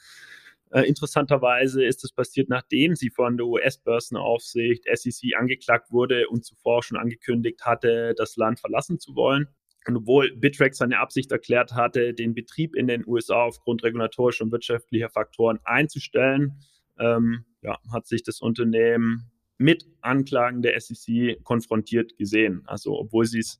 [0.72, 6.82] Äh, interessanterweise ist es passiert, nachdem sie von der US-Börsenaufsicht SEC angeklagt wurde und zuvor
[6.82, 9.50] schon angekündigt hatte, das Land verlassen zu wollen.
[9.89, 14.52] Und obwohl Bittrex seine Absicht erklärt hatte, den Betrieb in den USA aufgrund regulatorischer und
[14.52, 16.60] wirtschaftlicher Faktoren einzustellen,
[16.99, 22.62] ähm, ja, hat sich das Unternehmen mit Anklagen der SEC konfrontiert gesehen.
[22.67, 23.60] Also obwohl sie es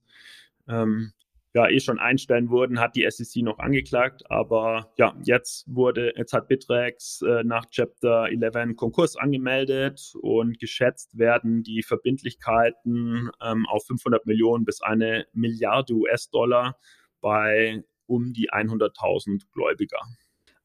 [0.68, 1.14] ähm,
[1.54, 4.30] ja eh schon einstellen wurden, hat die SEC noch angeklagt.
[4.30, 11.18] Aber ja, jetzt wurde, jetzt hat Bitrex äh, nach Chapter 11 Konkurs angemeldet und geschätzt
[11.18, 16.78] werden die Verbindlichkeiten ähm, auf 500 Millionen bis eine Milliarde US-Dollar
[17.22, 20.00] bei um die 100.000 Gläubiger.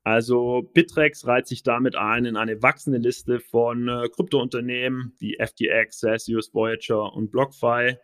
[0.02, 6.00] Also Bitrex reiht sich damit ein in eine wachsende Liste von äh, Kryptounternehmen wie FTX,
[6.00, 7.96] Celsius, Voyager und BlockFi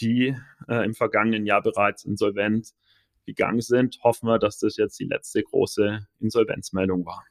[0.00, 0.36] die
[0.68, 2.74] äh, im vergangenen Jahr bereits insolvent
[3.26, 3.98] gegangen sind.
[4.02, 7.24] Hoffen wir, dass das jetzt die letzte große Insolvenzmeldung war.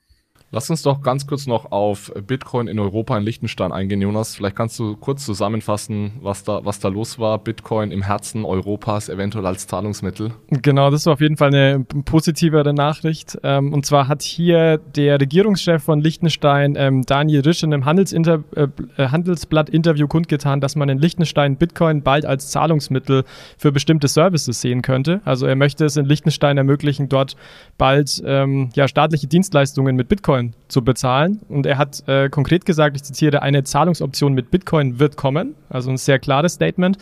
[0.49, 4.35] Lass uns doch ganz kurz noch auf Bitcoin in Europa in Liechtenstein eingehen, Jonas.
[4.35, 7.37] Vielleicht kannst du kurz zusammenfassen, was da, was da los war.
[7.37, 10.31] Bitcoin im Herzen Europas, eventuell als Zahlungsmittel.
[10.49, 13.37] Genau, das war auf jeden Fall eine positivere Nachricht.
[13.43, 18.43] Ähm, und zwar hat hier der Regierungschef von Liechtenstein, ähm, Daniel Risch, in einem Handelsinter
[18.55, 23.25] äh, äh, Handelsblatt-Interview kundgetan, dass man in Liechtenstein Bitcoin bald als Zahlungsmittel
[23.57, 25.19] für bestimmte Services sehen könnte.
[25.25, 27.35] Also er möchte es in Liechtenstein ermöglichen, dort
[27.77, 31.41] bald ähm, ja, staatliche Dienstleistungen mit Bitcoin Bitcoin zu bezahlen.
[31.49, 35.55] Und er hat äh, konkret gesagt, ich zitiere, eine Zahlungsoption mit Bitcoin wird kommen.
[35.69, 36.97] Also ein sehr klares Statement.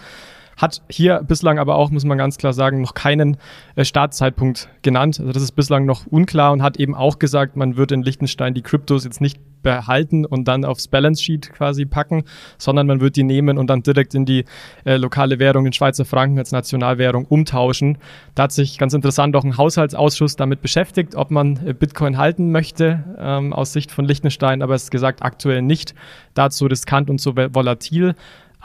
[0.57, 3.37] Hat hier bislang aber auch, muss man ganz klar sagen, noch keinen
[3.75, 5.19] äh, Startzeitpunkt genannt.
[5.19, 8.53] Also das ist bislang noch unklar und hat eben auch gesagt, man wird in Liechtenstein
[8.53, 12.23] die Kryptos jetzt nicht behalten und dann aufs Balance Sheet quasi packen,
[12.57, 14.45] sondern man wird die nehmen und dann direkt in die
[14.85, 17.97] äh, lokale Währung, den Schweizer Franken als Nationalwährung umtauschen.
[18.35, 22.51] Da hat sich ganz interessant auch ein Haushaltsausschuss damit beschäftigt, ob man äh, Bitcoin halten
[22.51, 25.95] möchte ähm, aus Sicht von Liechtenstein, aber es ist gesagt aktuell nicht.
[26.35, 28.13] Dazu riskant und so volatil.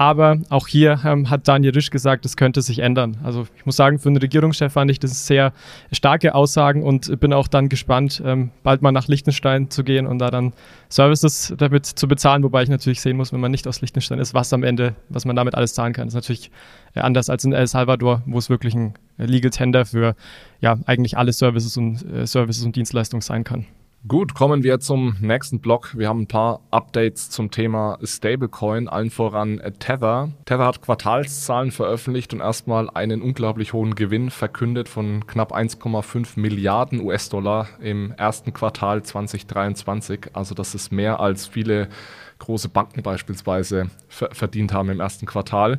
[0.00, 3.18] Aber auch hier ähm, hat Daniel Risch gesagt, es könnte sich ändern.
[3.22, 5.52] Also ich muss sagen, für einen Regierungschef fand ich das sehr
[5.92, 10.18] starke Aussagen und bin auch dann gespannt, ähm, bald mal nach Liechtenstein zu gehen und
[10.18, 10.54] da dann
[10.88, 14.32] Services damit zu bezahlen, wobei ich natürlich sehen muss, wenn man nicht aus Liechtenstein ist,
[14.32, 16.06] was am Ende, was man damit alles zahlen kann.
[16.06, 16.50] Das ist natürlich
[16.94, 20.16] äh, anders als in El Salvador, wo es wirklich ein Legal Tender für
[20.62, 23.66] ja eigentlich alle Services und äh, Services und Dienstleistungen sein kann.
[24.08, 25.94] Gut, kommen wir zum nächsten Block.
[25.94, 30.30] Wir haben ein paar Updates zum Thema Stablecoin, allen voran Tether.
[30.46, 37.02] Tether hat Quartalszahlen veröffentlicht und erstmal einen unglaublich hohen Gewinn verkündet von knapp 1,5 Milliarden
[37.02, 40.30] US-Dollar im ersten Quartal 2023.
[40.32, 41.90] Also das ist mehr als viele
[42.38, 45.78] große Banken beispielsweise verdient haben im ersten Quartal.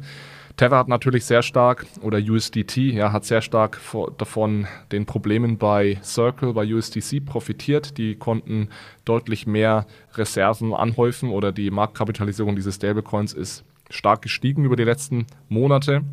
[0.61, 3.81] Tether hat natürlich sehr stark, oder USDT, ja, hat sehr stark
[4.19, 7.97] davon den Problemen bei Circle, bei USDC profitiert.
[7.97, 8.69] Die konnten
[9.03, 15.25] deutlich mehr Reserven anhäufen oder die Marktkapitalisierung dieses Stablecoins ist stark gestiegen über die letzten
[15.49, 16.03] Monate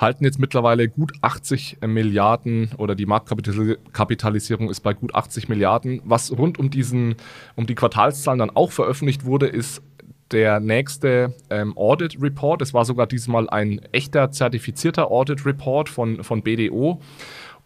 [0.00, 6.00] halten jetzt mittlerweile gut 80 Milliarden oder die Marktkapitalisierung ist bei gut 80 Milliarden.
[6.04, 7.16] Was rund um diesen,
[7.54, 9.82] um die Quartalszahlen dann auch veröffentlicht wurde, ist
[10.32, 12.62] der nächste ähm, Audit Report.
[12.62, 17.00] Es war sogar diesmal ein echter zertifizierter Audit Report von, von BDO.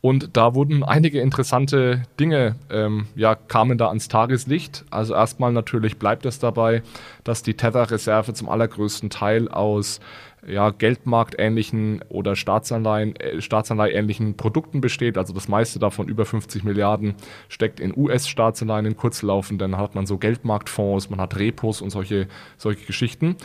[0.01, 4.85] Und da wurden einige interessante Dinge, ähm, ja, kamen da ans Tageslicht.
[4.91, 6.83] Also erstmal natürlich bleibt es dabei,
[7.25, 10.01] dass die Tether-Reserve zum allergrößten Teil aus
[10.47, 15.19] ja, Geldmarktähnlichen oder Staatsanleihen, äh, Produkten besteht.
[15.19, 17.15] Also das meiste davon, über 50 Milliarden,
[17.49, 19.73] steckt in US-Staatsanleihen in kurzlaufenden.
[19.73, 23.37] Dann hat man so Geldmarktfonds, man hat Repos und solche, solche Geschichten.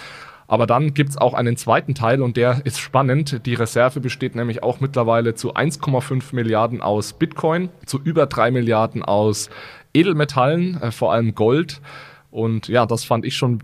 [0.47, 3.45] Aber dann gibt es auch einen zweiten Teil und der ist spannend.
[3.45, 9.03] Die Reserve besteht nämlich auch mittlerweile zu 1,5 Milliarden aus Bitcoin, zu über 3 Milliarden
[9.03, 9.51] aus
[9.93, 11.81] Edelmetallen, äh, vor allem Gold.
[12.31, 13.59] Und ja, das fand ich schon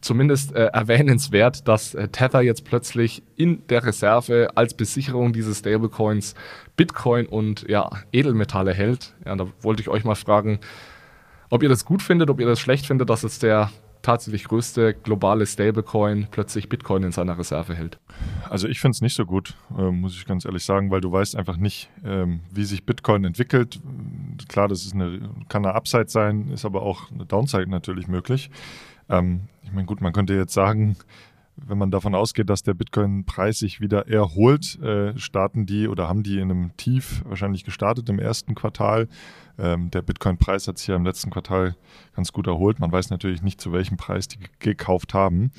[0.00, 6.34] zumindest äh, erwähnenswert, dass äh, Tether jetzt plötzlich in der Reserve als Besicherung dieses Stablecoins
[6.76, 9.14] Bitcoin und ja, Edelmetalle hält.
[9.24, 10.60] Ja, da wollte ich euch mal fragen,
[11.50, 13.70] ob ihr das gut findet, ob ihr das schlecht findet, dass jetzt der
[14.02, 17.98] tatsächlich größte globale Stablecoin plötzlich Bitcoin in seiner Reserve hält.
[18.48, 21.10] Also ich finde es nicht so gut, äh, muss ich ganz ehrlich sagen, weil du
[21.10, 23.80] weißt einfach nicht, ähm, wie sich Bitcoin entwickelt.
[24.48, 28.50] Klar, das ist eine, kann eine Upside sein, ist aber auch eine Downside natürlich möglich.
[29.08, 30.96] Ähm, ich meine, gut, man könnte jetzt sagen,
[31.66, 36.22] wenn man davon ausgeht, dass der Bitcoin-Preis sich wieder erholt, äh, starten die oder haben
[36.22, 39.08] die in einem Tief wahrscheinlich gestartet im ersten Quartal.
[39.58, 41.74] Ähm, der Bitcoin-Preis hat sich ja im letzten Quartal
[42.14, 42.78] ganz gut erholt.
[42.78, 45.50] Man weiß natürlich nicht, zu welchem Preis die gekauft haben.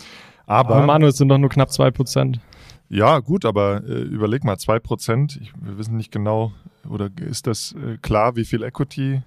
[0.45, 2.39] Aber, Aber Manu, es sind doch nur knapp zwei Prozent.
[2.87, 5.39] Ja, gut, aber äh, überleg mal, zwei Prozent.
[5.61, 6.53] Wir wissen nicht genau,
[6.89, 9.21] oder ist das äh, klar, wie viel Equity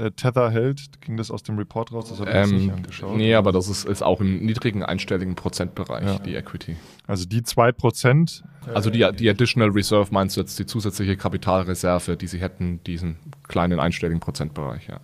[0.00, 1.00] äh, Tether hält?
[1.02, 2.08] Ging das aus dem Report raus?
[2.08, 3.16] Das habe ich ähm, nicht angeschaut.
[3.16, 6.18] Nee, aber das ist, ist auch im niedrigen einstelligen Prozentbereich, ja.
[6.18, 6.76] die Equity.
[7.06, 8.42] Also die 2%.
[8.72, 13.16] Also die, die Additional Reserve meinst du jetzt die zusätzliche Kapitalreserve, die sie hätten, diesen
[13.46, 15.00] kleinen einstelligen Prozentbereich, ja.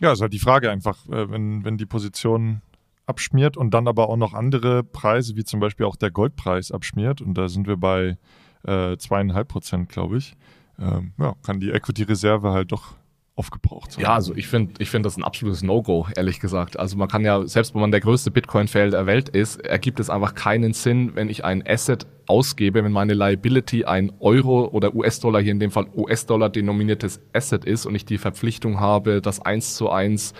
[0.00, 2.60] Ja, ist halt die Frage einfach, äh, wenn, wenn die Position
[3.06, 7.20] abschmiert und dann aber auch noch andere Preise, wie zum Beispiel auch der Goldpreis abschmiert,
[7.20, 8.18] und da sind wir bei
[8.64, 10.36] äh, zweieinhalb Prozent, glaube ich,
[10.78, 12.96] ähm, ja, kann die Equity-Reserve halt doch
[13.36, 13.98] aufgebraucht.
[13.98, 16.78] Ja, also ich finde ich finde das ein absolutes No-Go, ehrlich gesagt.
[16.78, 20.08] Also man kann ja, selbst wenn man der größte Bitcoin-Fail der Welt ist, ergibt es
[20.08, 25.42] einfach keinen Sinn, wenn ich ein Asset ausgebe, wenn meine Liability ein Euro oder US-Dollar,
[25.42, 29.74] hier in dem Fall US-Dollar denominiertes Asset ist und ich die Verpflichtung habe, das eins
[29.74, 30.32] zu eins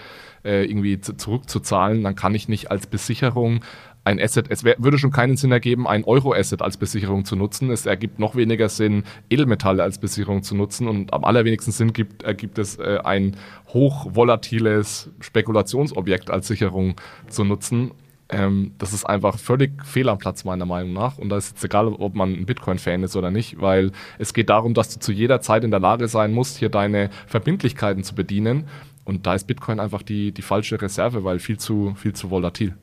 [0.44, 3.60] äh, irgendwie zurückzuzahlen, dann kann ich nicht als Besicherung
[4.04, 7.70] ein Asset, es wär, würde schon keinen Sinn ergeben, ein Euro-Asset als Besicherung zu nutzen.
[7.70, 10.88] Es ergibt noch weniger Sinn, Edelmetalle als Besicherung zu nutzen.
[10.88, 13.36] Und am allerwenigsten Sinn gibt, ergibt es äh, ein
[13.72, 16.96] hochvolatiles Spekulationsobjekt als Sicherung
[17.28, 17.92] zu nutzen.
[18.28, 21.16] Ähm, das ist einfach völlig fehl am Platz meiner Meinung nach.
[21.16, 24.50] Und da ist jetzt egal, ob man ein Bitcoin-Fan ist oder nicht, weil es geht
[24.50, 28.14] darum, dass du zu jeder Zeit in der Lage sein musst, hier deine Verbindlichkeiten zu
[28.14, 28.64] bedienen.
[29.04, 32.74] Und da ist Bitcoin einfach die, die falsche Reserve, weil viel zu, viel zu volatil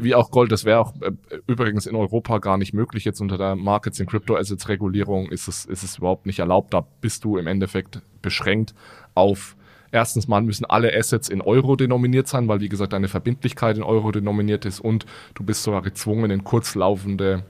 [0.00, 1.12] wie auch Gold, das wäre auch äh,
[1.46, 3.04] übrigens in Europa gar nicht möglich.
[3.04, 6.74] Jetzt unter der Markets in Crypto Assets Regulierung ist es, ist es überhaupt nicht erlaubt.
[6.74, 8.74] Da bist du im Endeffekt beschränkt
[9.14, 9.56] auf
[9.90, 13.82] Erstens mal müssen alle Assets in Euro denominiert sein, weil wie gesagt deine Verbindlichkeit in
[13.82, 17.44] Euro denominiert ist und du bist sogar gezwungen in kurzlaufende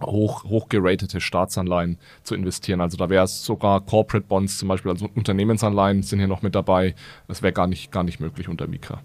[0.00, 2.80] hoch, hochgeratete Staatsanleihen zu investieren.
[2.80, 6.54] Also da wäre es sogar Corporate Bonds zum Beispiel, also Unternehmensanleihen sind hier noch mit
[6.54, 6.94] dabei.
[7.28, 9.00] Das wäre gar nicht, gar nicht möglich unter Mika.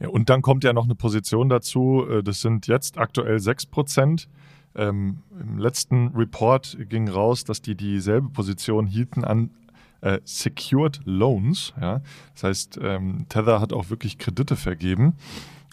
[0.00, 3.66] Ja, und dann kommt ja noch eine Position dazu, äh, das sind jetzt aktuell 6
[3.66, 4.28] Prozent.
[4.74, 9.50] Ähm, Im letzten Report ging raus, dass die dieselbe Position hielten an
[10.00, 11.72] äh, Secured Loans.
[11.80, 12.00] Ja?
[12.34, 15.14] Das heißt, ähm, Tether hat auch wirklich Kredite vergeben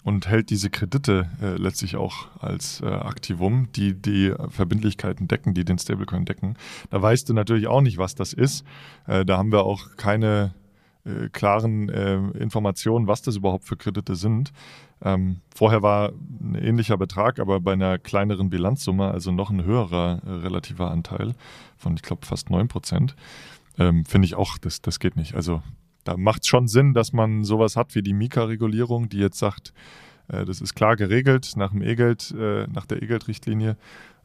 [0.06, 5.64] und hält diese Kredite äh, letztlich auch als äh, Aktivum, die die Verbindlichkeiten decken, die
[5.64, 6.54] den Stablecoin decken.
[6.90, 8.64] Da weißt du natürlich auch nicht, was das ist.
[9.06, 10.54] Äh, da haben wir auch keine
[11.06, 14.52] äh, klaren äh, Informationen, was das überhaupt für Kredite sind.
[15.02, 20.20] Ähm, vorher war ein ähnlicher Betrag, aber bei einer kleineren Bilanzsumme, also noch ein höherer
[20.24, 21.34] äh, relativer Anteil
[21.76, 23.14] von, ich glaube, fast 9 Prozent,
[23.78, 25.34] ähm, finde ich auch, das, das geht nicht.
[25.34, 25.62] Also
[26.04, 29.72] da macht es schon Sinn, dass man sowas hat wie die Mika-Regulierung, die jetzt sagt,
[30.28, 33.76] äh, das ist klar geregelt nach dem E-Geld, äh, nach der E-Geld-Richtlinie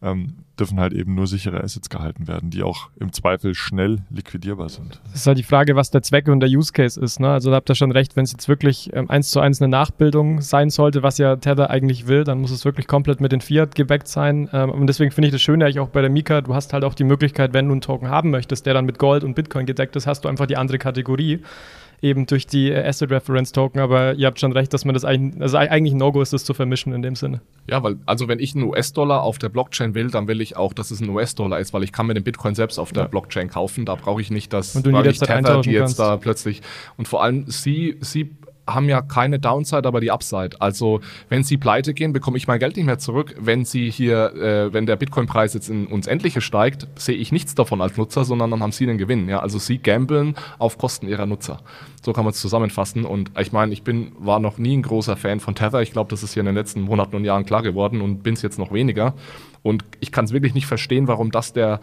[0.01, 4.69] ähm, dürfen halt eben nur sichere Assets gehalten werden, die auch im Zweifel schnell liquidierbar
[4.69, 4.99] sind.
[5.05, 7.19] Das ist halt die Frage, was der Zweck und der Use Case ist.
[7.19, 7.29] Ne?
[7.29, 9.69] Also da habt ihr schon recht, wenn es jetzt wirklich ähm, eins zu eins eine
[9.69, 13.41] Nachbildung sein sollte, was ja Tether eigentlich will, dann muss es wirklich komplett mit den
[13.41, 14.49] Fiat gebackt sein.
[14.53, 16.83] Ähm, und deswegen finde ich das Schöne eigentlich auch bei der Mika, du hast halt
[16.83, 19.65] auch die Möglichkeit, wenn du einen Token haben möchtest, der dann mit Gold und Bitcoin
[19.65, 21.41] gedeckt ist, hast du einfach die andere Kategorie
[22.01, 23.79] eben durch die äh, Asset Reference Token.
[23.79, 26.43] Aber ihr habt schon recht, dass man das eigentlich, also eigentlich ein No-Go ist, das
[26.43, 27.41] zu vermischen in dem Sinne.
[27.69, 30.73] Ja, weil, also wenn ich einen US-Dollar auf der Blockchain will, dann will ich auch,
[30.73, 33.07] dass es ein US-Dollar ist, weil ich kann mir den Bitcoin selbst auf der ja.
[33.07, 33.85] Blockchain kaufen.
[33.85, 35.99] Da brauche ich nicht das, und du ich Tether, die jetzt kannst.
[35.99, 36.61] da plötzlich.
[36.97, 38.31] Und vor allem, sie, sie
[38.73, 40.59] haben ja keine Downside, aber die Upside.
[40.59, 43.35] Also wenn sie pleite gehen, bekomme ich mein Geld nicht mehr zurück.
[43.39, 47.55] Wenn sie hier, äh, wenn der Bitcoin-Preis jetzt in uns Endliche steigt, sehe ich nichts
[47.55, 49.29] davon als Nutzer, sondern dann haben sie den Gewinn.
[49.29, 51.59] Ja, also sie gambeln auf Kosten ihrer Nutzer.
[52.03, 53.05] So kann man es zusammenfassen.
[53.05, 55.81] Und ich meine, ich bin war noch nie ein großer Fan von Tether.
[55.81, 58.33] Ich glaube, das ist hier in den letzten Monaten und Jahren klar geworden und bin
[58.33, 59.13] es jetzt noch weniger.
[59.63, 61.79] Und ich kann es wirklich nicht verstehen, warum das der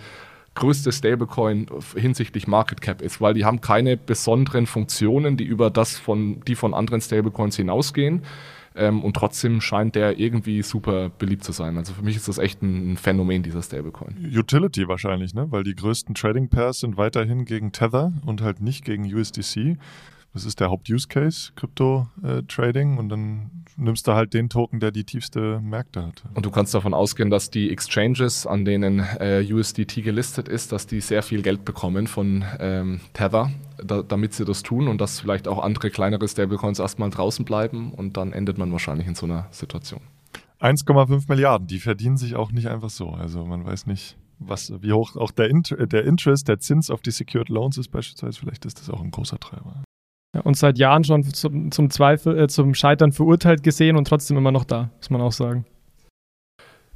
[0.58, 1.66] größte Stablecoin
[1.96, 6.56] hinsichtlich Market Cap ist, weil die haben keine besonderen Funktionen, die über das von, die
[6.56, 8.22] von anderen Stablecoins hinausgehen.
[8.74, 11.76] Ähm, und trotzdem scheint der irgendwie super beliebt zu sein.
[11.78, 14.32] Also für mich ist das echt ein, Phänomen, dieser Stablecoin.
[14.36, 15.46] Utility wahrscheinlich, ne?
[15.50, 19.78] Weil die größten Trading Pairs sind weiterhin gegen Tether und halt nicht gegen USDC.
[20.32, 25.60] Was ist der Haupt-Use-Case, Krypto-Trading und dann nimmst du halt den Token, der die tiefste
[25.60, 26.24] Märkte hat.
[26.34, 30.86] Und du kannst davon ausgehen, dass die Exchanges, an denen äh, USDT gelistet ist, dass
[30.86, 33.50] die sehr viel Geld bekommen von ähm, Tether,
[33.82, 37.92] da, damit sie das tun und dass vielleicht auch andere kleinere Stablecoins erstmal draußen bleiben
[37.92, 40.00] und dann endet man wahrscheinlich in so einer Situation.
[40.60, 43.10] 1,5 Milliarden, die verdienen sich auch nicht einfach so.
[43.10, 47.00] Also man weiß nicht, was, wie hoch auch der, Int der Interest, der Zins auf
[47.00, 48.40] die Secured Loans ist beispielsweise.
[48.40, 49.82] Vielleicht ist das auch ein großer Treiber.
[50.44, 54.52] Und seit Jahren schon zum, zum Zweifel, äh, zum Scheitern verurteilt gesehen und trotzdem immer
[54.52, 55.64] noch da, muss man auch sagen.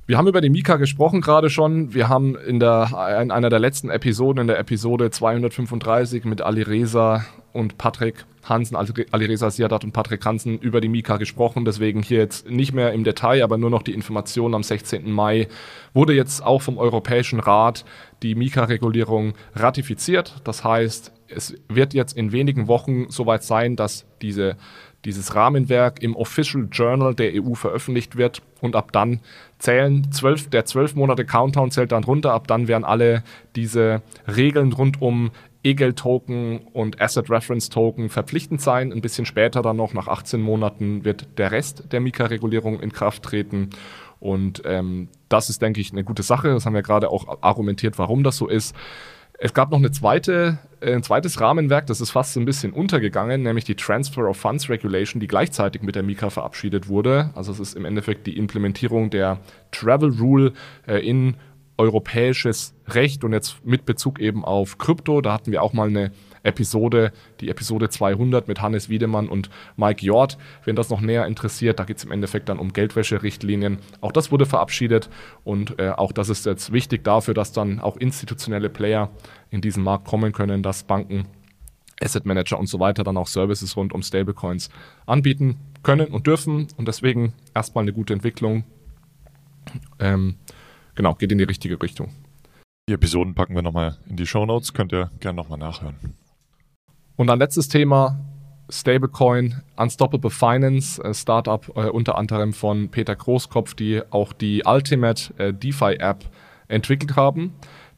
[0.07, 1.94] Wir haben über die Mika gesprochen gerade schon.
[1.94, 6.62] Wir haben in, der, in einer der letzten Episoden, in der Episode 235 mit Ali
[6.62, 11.64] Reza und Patrick Hansen, also Alireza Siadat und Patrick Hansen über die Mika gesprochen.
[11.64, 15.11] Deswegen hier jetzt nicht mehr im Detail, aber nur noch die Information am 16.
[15.11, 15.48] Mai
[15.94, 17.85] wurde jetzt auch vom Europäischen Rat
[18.22, 20.40] die Mika-Regulierung ratifiziert.
[20.44, 24.57] Das heißt, es wird jetzt in wenigen Wochen soweit sein, dass diese,
[25.05, 29.21] dieses Rahmenwerk im Official Journal der EU veröffentlicht wird und ab dann
[29.59, 33.23] zählen zwölf, der zwölf Monate Countdown zählt dann runter, ab dann werden alle
[33.57, 35.31] diese Regeln rund um
[35.64, 38.92] E-Geld-Token und Asset Reference Token verpflichtend sein.
[38.92, 43.23] Ein bisschen später dann noch, nach 18 Monaten, wird der Rest der Mika-Regulierung in Kraft
[43.23, 43.71] treten.
[44.18, 46.49] Und ähm, das ist, denke ich, eine gute Sache.
[46.49, 48.75] Das haben wir gerade auch argumentiert, warum das so ist.
[49.38, 53.42] Es gab noch eine zweite, ein zweites Rahmenwerk, das ist fast so ein bisschen untergegangen,
[53.42, 57.31] nämlich die Transfer of Funds Regulation, die gleichzeitig mit der Mika verabschiedet wurde.
[57.35, 59.38] Also es ist im Endeffekt die Implementierung der
[59.71, 60.53] Travel Rule
[60.87, 61.37] äh, in
[61.79, 65.21] europäisches Recht und jetzt mit Bezug eben auf Krypto.
[65.21, 70.05] Da hatten wir auch mal eine Episode, die Episode 200 mit Hannes Wiedemann und Mike
[70.05, 70.38] Jord.
[70.64, 73.78] Wenn das noch näher interessiert, da geht es im Endeffekt dann um Geldwäscherichtlinien.
[74.00, 75.09] Auch das wurde verabschiedet
[75.44, 79.11] und äh, auch das ist jetzt wichtig dafür, dass dann auch institutionelle Player
[79.50, 81.26] in diesen Markt kommen können, dass Banken,
[82.00, 84.70] Asset Manager und so weiter dann auch Services rund um Stablecoins
[85.07, 88.64] anbieten können und dürfen und deswegen erstmal eine gute Entwicklung.
[90.00, 90.37] Ähm,
[90.94, 92.11] genau, geht in die richtige Richtung.
[92.88, 96.16] Die Episoden packen wir nochmal in die Show Notes, könnt ihr gerne nochmal nachhören.
[97.16, 98.18] Und dann letztes Thema,
[98.70, 105.53] Stablecoin, Unstoppable Finance, Startup äh, unter anderem von Peter Großkopf, die auch die Ultimate äh,
[105.53, 106.25] DeFi App
[106.68, 107.55] entwickelt haben.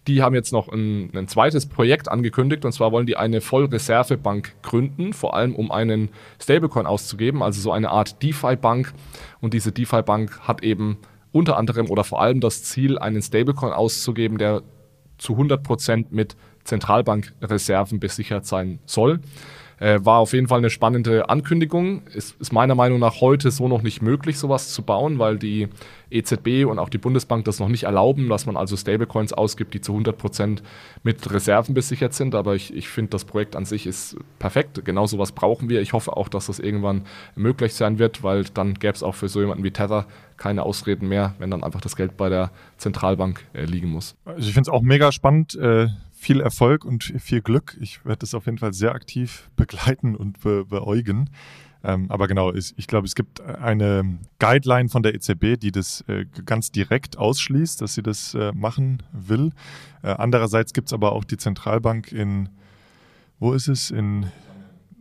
[0.07, 4.55] Die haben jetzt noch ein, ein, zweites Projekt angekündigt und zwar wollen die eine Vollreservebank
[4.63, 8.93] gründen, vor allem um einen Stablecoin auszugeben, also so eine Art DeFi-Bank.
[9.41, 10.99] Und diese DeFi-Bank hat eben
[11.33, 14.63] unter anderem oder vor allem das Ziel, einen Stablecoin auszugeben, der
[15.17, 19.21] zu 100% mit Zentralbankreserven besichert sein soll.
[19.81, 22.07] Äh, war auf jeden Fall eine spannende Ankündigung.
[22.07, 25.69] Ist, ist meiner Meinung nach heute so noch nicht möglich, sowas zu bauen, weil die
[26.11, 29.81] EZB und auch die Bundesbank das noch nicht erlauben, dass man also Stablecoins ausgibt, die
[29.81, 30.63] zu 100 Prozent
[31.03, 32.37] mit Reserven besichert sind.
[32.37, 34.85] Aber ich, ich finde, das Projekt an sich ist perfekt.
[34.85, 35.81] Genau sowas brauchen wir.
[35.81, 37.03] Ich hoffe auch, dass das irgendwann
[37.35, 41.09] möglich sein wird, weil dann gäbe es auch für so jemanden wie Tether keine Ausreden
[41.09, 44.17] mehr, wenn dann einfach das Geld bei der Zentralbank äh, liegen muss.
[44.25, 45.57] Also ich finde es auch mega spannend.
[45.57, 45.89] Äh
[46.25, 47.77] viel Erfolg und viel Glück.
[47.81, 51.29] Ich werde das auf jeden Fall sehr aktiv begleiten und be beäugen.
[51.87, 56.01] Ähm, aber genau, ich, ich glaube, es gibt eine Guideline von der EZB, die das
[56.09, 59.51] äh, ganz direkt ausschließt, dass sie das äh, machen will.
[60.03, 62.49] Äh, andererseits gibt es aber auch die Zentralbank in,
[63.39, 63.91] wo ist es?
[63.91, 64.33] In,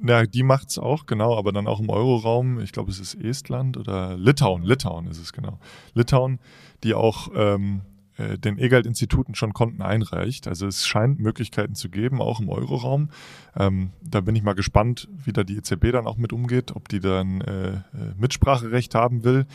[0.05, 2.59] ja, die macht es auch, genau, aber dann auch im Euroraum.
[2.59, 4.63] Ich glaube, es ist Estland oder Litauen.
[4.63, 5.59] Litauen ist es, genau.
[5.93, 6.39] Litauen,
[6.83, 7.83] die auch ähm,
[8.17, 10.47] äh, den E-Geld-Instituten schon Konten einreicht.
[10.47, 13.09] Also es scheint Möglichkeiten zu geben, auch im Euroraum.
[13.55, 16.89] Ähm, da bin ich mal gespannt, wie da die EZB dann auch mit umgeht, ob
[16.89, 17.81] die dann äh, äh,
[18.17, 19.45] Mitspracherecht haben will.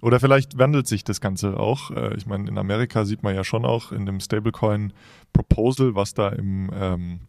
[0.00, 1.90] Oder vielleicht wandelt sich das Ganze auch.
[1.90, 6.30] Äh, ich meine, in Amerika sieht man ja schon auch in dem Stablecoin-Proposal, was da
[6.30, 7.20] im, ähm,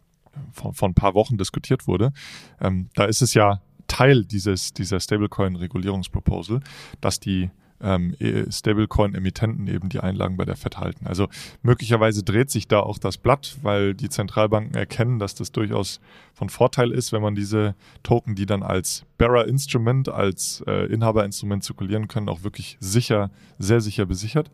[0.52, 2.12] vor, vor ein paar Wochen diskutiert wurde.
[2.60, 6.60] Ähm, da ist es ja Teil dieses, dieser Stablecoin-Regulierungsproposal,
[7.00, 7.50] dass die
[7.82, 11.06] ähm, e, Stablecoin-Emittenten eben die Einlagen bei der Fed halten.
[11.06, 11.28] Also
[11.62, 16.00] möglicherweise dreht sich da auch das Blatt, weil die Zentralbanken erkennen, dass das durchaus
[16.34, 22.08] von Vorteil ist, wenn man diese Token, die dann als Bearer-Instrument, als äh, Inhaberinstrument zirkulieren
[22.08, 24.50] können, auch wirklich sicher, sehr sicher besichert.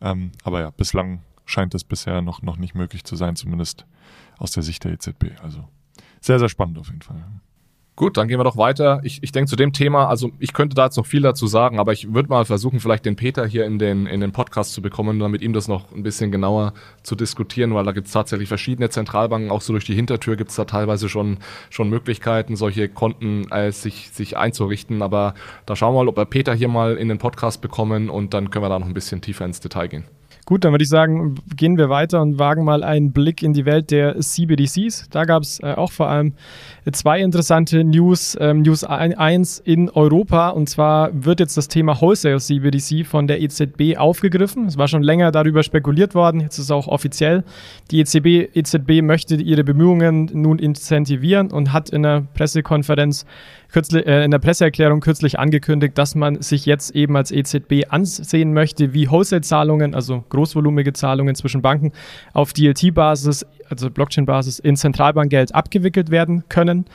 [0.00, 3.86] Ähm, aber ja, bislang scheint das bisher noch, noch nicht möglich zu sein, zumindest
[4.38, 5.40] aus der Sicht der EZB.
[5.42, 5.68] Also
[6.20, 7.22] sehr, sehr spannend auf jeden Fall.
[8.00, 9.02] Gut, dann gehen wir doch weiter.
[9.02, 11.78] Ich, ich denke zu dem Thema, also ich könnte da jetzt noch viel dazu sagen,
[11.78, 14.80] aber ich würde mal versuchen, vielleicht den Peter hier in den, in den Podcast zu
[14.80, 18.48] bekommen, damit ihm das noch ein bisschen genauer zu diskutieren, weil da gibt es tatsächlich
[18.48, 22.88] verschiedene Zentralbanken, auch so durch die Hintertür gibt es da teilweise schon, schon Möglichkeiten, solche
[22.88, 25.02] Konten äh, sich, sich einzurichten.
[25.02, 25.34] Aber
[25.66, 28.48] da schauen wir mal, ob wir Peter hier mal in den Podcast bekommen und dann
[28.48, 30.04] können wir da noch ein bisschen tiefer ins Detail gehen.
[30.50, 33.66] Gut, dann würde ich sagen, gehen wir weiter und wagen mal einen Blick in die
[33.66, 35.08] Welt der CBDCs.
[35.08, 36.34] Da gab es äh, auch vor allem
[36.92, 38.36] zwei interessante News.
[38.40, 43.40] Ähm, News 1 in Europa und zwar wird jetzt das Thema Wholesale CBDC von der
[43.40, 44.66] EZB aufgegriffen.
[44.66, 47.44] Es war schon länger darüber spekuliert worden, jetzt ist es auch offiziell.
[47.90, 53.26] Die EZB, EZB möchte ihre Bemühungen nun incentivieren und hat in einer Pressekonferenz
[53.72, 58.52] kürzlich, äh, in der Presseerklärung kürzlich angekündigt, dass man sich jetzt eben als EZB ansehen
[58.52, 61.92] möchte, wie Wholesale-Zahlungen, also großvolumige Zahlungen zwischen Banken
[62.32, 66.86] auf DLT-Basis, also Blockchain-Basis in Zentralbankgeld abgewickelt werden können.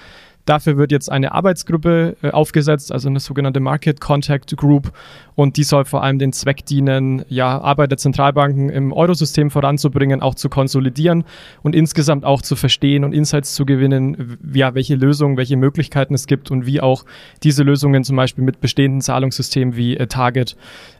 [0.46, 4.92] Dafür wird jetzt eine Arbeitsgruppe äh, aufgesetzt, also eine sogenannte Market Contact Group.
[5.34, 10.22] Und die soll vor allem den Zweck dienen, ja, Arbeit der Zentralbanken im Eurosystem voranzubringen,
[10.22, 11.24] auch zu konsolidieren
[11.64, 16.28] und insgesamt auch zu verstehen und Insights zu gewinnen, ja, welche Lösungen, welche Möglichkeiten es
[16.28, 17.06] gibt und wie auch
[17.42, 20.56] diese Lösungen zum Beispiel mit bestehenden Zahlungssystemen wie äh, Target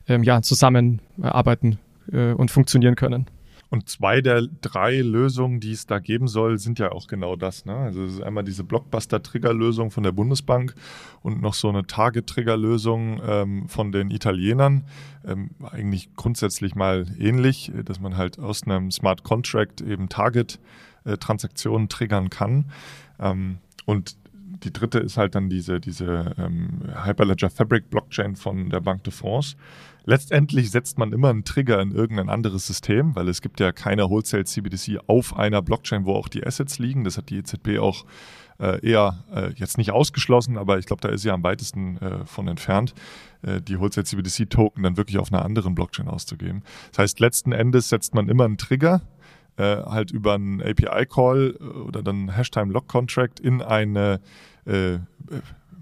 [0.08, 1.78] ähm, ja, zusammenarbeiten
[2.12, 3.28] äh, und funktionieren können.
[3.70, 7.66] Und zwei der drei Lösungen, die es da geben soll, sind ja auch genau das.
[7.66, 7.76] Ne?
[7.76, 10.76] Also es ist einmal diese Blockbuster-Trigger-Lösung von der Bundesbank
[11.22, 14.84] und noch so eine Target-Trigger-Lösung ähm, von den Italienern.
[15.26, 22.30] Ähm, eigentlich grundsätzlich mal ähnlich, dass man halt aus einem Smart Contract eben Target-Transaktionen triggern
[22.30, 22.66] kann.
[23.20, 24.18] Ähm, und
[24.64, 29.14] die dritte ist halt dann diese, diese ähm, Hyperledger Fabric Blockchain von der Banque de
[29.14, 29.56] France.
[30.08, 34.10] Letztendlich setzt man immer einen Trigger in irgendein anderes System, weil es gibt ja keine
[34.10, 37.04] Wholesale CBDC auf einer Blockchain, wo auch die Assets liegen.
[37.04, 38.06] Das hat die EZB auch
[38.60, 42.26] äh, eher äh, jetzt nicht ausgeschlossen, aber ich glaube, da ist sie am weitesten äh,
[42.26, 42.94] von entfernt,
[43.42, 46.64] äh, die Wholesale CBDC Token dann wirklich auf einer anderen Blockchain auszugeben.
[46.92, 49.02] Das heißt, letzten Endes setzt man immer einen Trigger,
[49.58, 54.20] äh, halt über einen API-Call äh, oder dann Hashtime-Lock-Contract in eine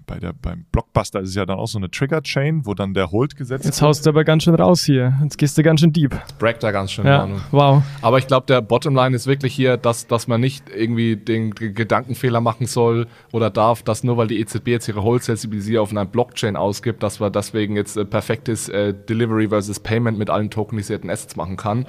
[0.06, 3.10] bei der, beim Blockbuster ist es ja dann auch so eine Trigger-Chain, wo dann der
[3.10, 5.14] Hold gesetzt Jetzt haust du aber ganz schön raus hier.
[5.22, 6.12] Jetzt gehst du ganz schön deep.
[6.12, 7.06] Jetzt braggt da ganz schön.
[7.06, 7.82] Ja, wow.
[8.02, 12.40] Aber ich glaube, der Bottomline ist wirklich hier, dass, dass man nicht irgendwie den Gedankenfehler
[12.40, 16.56] machen soll oder darf, dass nur weil die EZB jetzt ihre Wholesale-CBDC auf einer Blockchain
[16.56, 21.36] ausgibt, dass man deswegen jetzt äh, perfektes äh, Delivery versus Payment mit allen tokenisierten Assets
[21.36, 21.86] machen kann.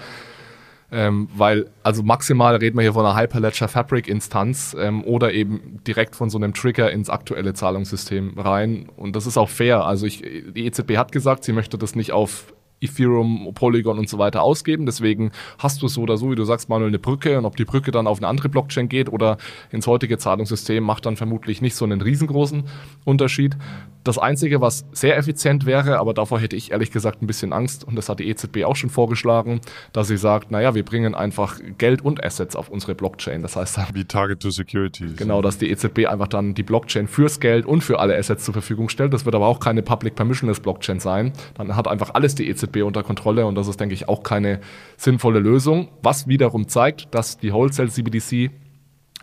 [0.91, 5.79] Ähm, weil, also maximal reden wir hier von einer Hyperledger Fabric Instanz ähm, oder eben
[5.85, 8.87] direkt von so einem Trigger ins aktuelle Zahlungssystem rein.
[8.95, 9.83] Und das ist auch fair.
[9.83, 12.53] Also ich, die EZB hat gesagt, sie möchte das nicht auf
[12.85, 14.85] Ethereum, Polygon und so weiter ausgeben.
[14.85, 17.37] Deswegen hast du so oder so, wie du sagst, Manuel, eine Brücke.
[17.37, 19.37] Und ob die Brücke dann auf eine andere Blockchain geht oder
[19.71, 22.63] ins heutige Zahlungssystem, macht dann vermutlich nicht so einen riesengroßen
[23.03, 23.57] Unterschied.
[24.03, 27.83] Das Einzige, was sehr effizient wäre, aber davor hätte ich ehrlich gesagt ein bisschen Angst,
[27.83, 29.61] und das hat die EZB auch schon vorgeschlagen,
[29.93, 33.41] dass sie sagt, naja, wir bringen einfach Geld und Assets auf unsere Blockchain.
[33.41, 35.07] Das heißt Wie Target to Security.
[35.15, 38.53] Genau, dass die EZB einfach dann die Blockchain fürs Geld und für alle Assets zur
[38.53, 39.11] Verfügung stellt.
[39.11, 41.33] Das wird aber auch keine Public Permissionless Blockchain sein.
[41.55, 44.59] Dann hat einfach alles die EZB unter Kontrolle und das ist, denke ich, auch keine
[44.97, 45.89] sinnvolle Lösung.
[46.01, 48.51] Was wiederum zeigt, dass die Wholesale CBDC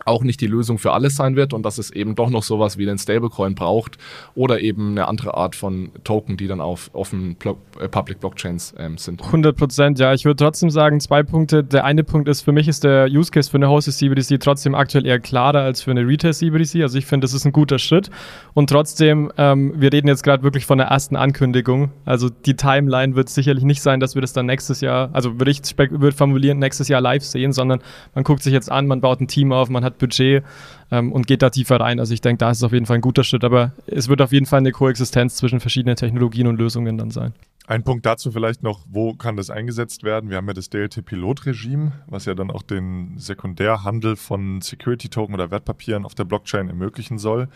[0.05, 2.77] auch nicht die Lösung für alles sein wird und dass es eben doch noch sowas
[2.77, 3.97] wie den Stablecoin braucht
[4.35, 7.37] oder eben eine andere Art von Token, die dann auf offenen
[7.79, 9.21] äh, Public Blockchains ähm, sind.
[9.21, 10.13] 100 Prozent, ja.
[10.13, 11.63] Ich würde trotzdem sagen, zwei Punkte.
[11.63, 14.75] Der eine Punkt ist, für mich ist der Use Case für eine Hosted CBDC trotzdem
[14.75, 16.81] aktuell eher klarer als für eine Retail CBDC.
[16.81, 18.09] Also ich finde, das ist ein guter Schritt.
[18.53, 21.91] Und trotzdem, ähm, wir reden jetzt gerade wirklich von der ersten Ankündigung.
[22.05, 25.51] Also die Timeline wird sicherlich nicht sein, dass wir das dann nächstes Jahr, also würde
[25.51, 27.81] ich würde formulieren, nächstes Jahr live sehen, sondern
[28.15, 30.43] man guckt sich jetzt an, man baut ein Team auf, man hat Budget
[30.91, 31.99] ähm, und geht da tiefer rein.
[31.99, 34.21] Also ich denke, da ist es auf jeden Fall ein guter Schritt, aber es wird
[34.21, 37.33] auf jeden Fall eine Koexistenz zwischen verschiedenen Technologien und Lösungen dann sein.
[37.65, 40.29] Ein Punkt dazu vielleicht noch, wo kann das eingesetzt werden?
[40.29, 46.03] Wir haben ja das DLT-Pilotregime, was ja dann auch den Sekundärhandel von Security-Token oder Wertpapieren
[46.03, 47.47] auf der Blockchain ermöglichen soll.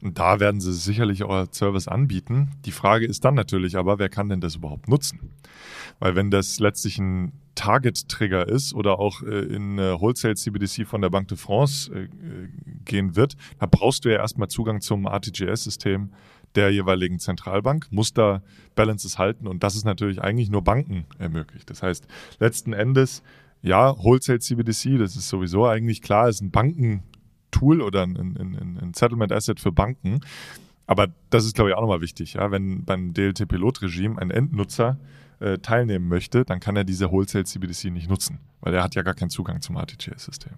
[0.00, 2.52] Und da werden sie sicherlich als Service anbieten.
[2.64, 5.32] Die Frage ist dann natürlich aber, wer kann denn das überhaupt nutzen?
[5.98, 11.00] Weil wenn das letztlich ein Target-Trigger ist oder auch äh, in äh, Wholesale CBDC von
[11.02, 12.08] der Banque de France äh,
[12.84, 16.12] gehen wird, da brauchst du ja erstmal Zugang zum RTGS-System
[16.54, 18.42] der jeweiligen Zentralbank, muss da
[18.76, 21.68] Balances halten und das ist natürlich eigentlich nur Banken ermöglicht.
[21.68, 22.06] Das heißt,
[22.38, 23.22] letzten Endes,
[23.62, 28.94] ja, Wholesale CBDC, das ist sowieso eigentlich klar, ist ein Bankentool oder ein, ein, ein
[28.94, 30.20] Settlement Asset für Banken.
[30.86, 32.34] Aber das ist, glaube ich, auch nochmal wichtig.
[32.34, 32.50] Ja?
[32.50, 34.98] Wenn beim DLT-Pilotregime ein Endnutzer
[35.40, 39.02] äh, teilnehmen möchte, dann kann er diese Wholesale CBDC nicht nutzen, weil er hat ja
[39.02, 40.52] gar keinen Zugang zum RTGS-System.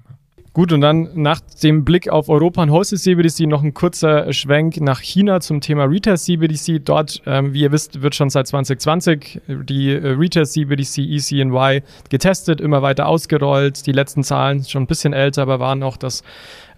[0.58, 4.80] Gut, und dann nach dem Blick auf Europa und Hosted CBDC noch ein kurzer Schwenk
[4.80, 6.84] nach China zum Thema Retail CBDC.
[6.84, 12.60] Dort, ähm, wie ihr wisst, wird schon seit 2020 die äh, Retail CBDC ECNY getestet,
[12.60, 13.86] immer weiter ausgerollt.
[13.86, 16.24] Die letzten Zahlen schon ein bisschen älter, aber waren auch, dass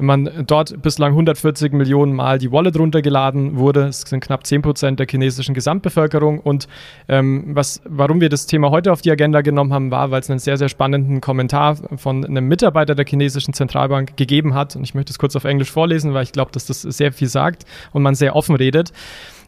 [0.01, 3.89] man dort bislang 140 Millionen Mal die Wallet runtergeladen wurde.
[3.89, 6.41] Es sind knapp 10 Prozent der chinesischen Gesamtbevölkerung.
[6.41, 6.69] Und
[7.09, 10.31] ähm, was, warum wir das Thema heute auf die Agenda genommen haben, war, weil es
[10.31, 14.77] einen sehr, sehr spannenden Kommentar von einem Mitarbeiter der chinesischen Zentralbank gegeben hat.
[14.77, 17.29] Und ich möchte es kurz auf Englisch vorlesen, weil ich glaube, dass das sehr viel
[17.29, 18.93] sagt und man sehr offen redet.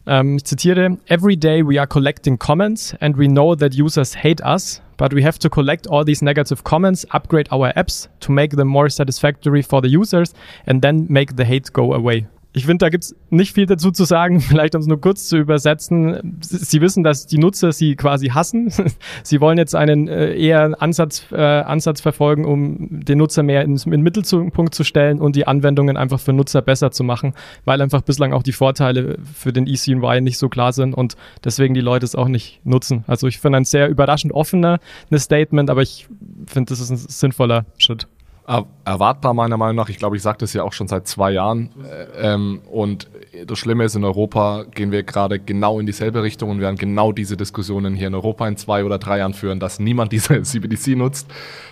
[0.04, 4.42] Um, ich zitiere, Every day we are collecting comments and we know that users hate
[4.42, 8.52] us, but we have to collect all these negative comments, upgrade our apps to make
[8.52, 10.32] them more satisfactory for the users
[10.64, 12.28] and then make the hate go away.
[12.54, 14.40] Ich finde, da gibt es nicht viel dazu zu sagen.
[14.40, 16.38] Vielleicht, um es nur kurz zu übersetzen.
[16.42, 18.70] Sie wissen, dass die Nutzer sie quasi hassen.
[19.22, 23.76] Sie wollen jetzt einen äh, eher Ansatz, äh, Ansatz verfolgen, um den Nutzer mehr in,
[23.76, 27.34] in den Mittelpunkt zu stellen und die Anwendungen einfach für Nutzer besser zu machen,
[27.64, 31.74] weil einfach bislang auch die Vorteile für den ECNY nicht so klar sind und deswegen
[31.74, 33.04] die Leute es auch nicht nutzen.
[33.06, 34.78] Also ich finde ein sehr überraschend offener
[35.14, 36.08] Statement, aber ich
[36.46, 38.06] finde, das ist ein sinnvoller Schritt
[38.46, 39.88] erwartbar meiner Meinung nach.
[39.88, 41.70] Ich glaube, ich sage das ja auch schon seit zwei Jahren.
[41.84, 43.08] Äh, ähm, und
[43.46, 47.12] das Schlimme ist, in Europa gehen wir gerade genau in dieselbe Richtung und werden genau
[47.12, 50.96] diese Diskussionen hier in Europa in zwei oder drei Jahren führen, dass niemand diese CBDC
[50.96, 51.28] nutzt,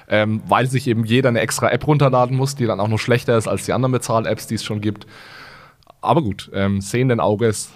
[0.08, 3.36] ähm, weil sich eben jeder eine extra App runterladen muss, die dann auch noch schlechter
[3.36, 5.06] ist als die anderen Bezahl-Apps, die es schon gibt.
[6.00, 7.72] Aber gut, ähm, sehenden Auges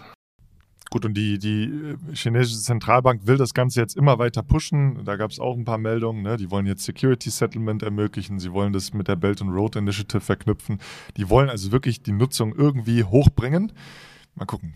[0.95, 5.05] Gut, und die, die äh, chinesische Zentralbank will das Ganze jetzt immer weiter pushen.
[5.05, 6.23] Da gab es auch ein paar Meldungen.
[6.23, 6.37] Ne?
[6.37, 8.39] Die wollen jetzt Security Settlement ermöglichen.
[8.39, 10.79] Sie wollen das mit der Belt and Road Initiative verknüpfen.
[11.17, 13.73] Die wollen also wirklich die Nutzung irgendwie hochbringen.
[14.37, 14.75] Mal gucken.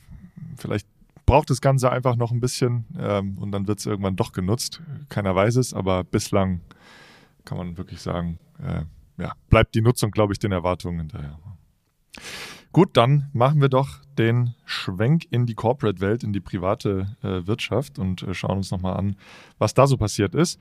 [0.57, 0.89] Vielleicht
[1.25, 4.83] braucht das Ganze einfach noch ein bisschen ähm, und dann wird es irgendwann doch genutzt.
[5.11, 6.63] Keiner weiß es, aber bislang
[7.45, 8.83] kann man wirklich sagen, äh,
[9.23, 11.39] ja, bleibt die Nutzung, glaube ich, den Erwartungen hinterher.
[12.73, 17.99] Gut, dann machen wir doch den Schwenk in die Corporate-Welt, in die private äh, Wirtschaft
[17.99, 19.17] und äh, schauen uns nochmal an,
[19.59, 20.61] was da so passiert ist.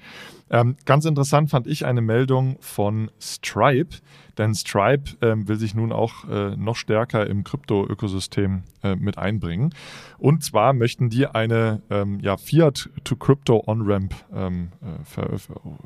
[0.50, 3.98] Ähm, ganz interessant fand ich eine Meldung von Stripe,
[4.38, 9.74] denn Stripe ähm, will sich nun auch äh, noch stärker im Krypto-Ökosystem äh, mit einbringen.
[10.20, 14.70] Und zwar möchten die eine ähm, ja, Fiat-to-Crypto-On-Ramp ähm,
[15.18, 15.38] äh,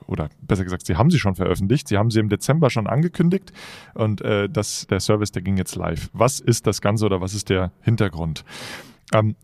[0.05, 1.88] oder besser gesagt, sie haben sie schon veröffentlicht.
[1.88, 3.51] Sie haben sie im Dezember schon angekündigt
[3.93, 6.09] und äh, das, der Service, der ging jetzt live.
[6.13, 8.43] Was ist das Ganze oder was ist der der Hintergrund.
[9.14, 9.36] Ähm,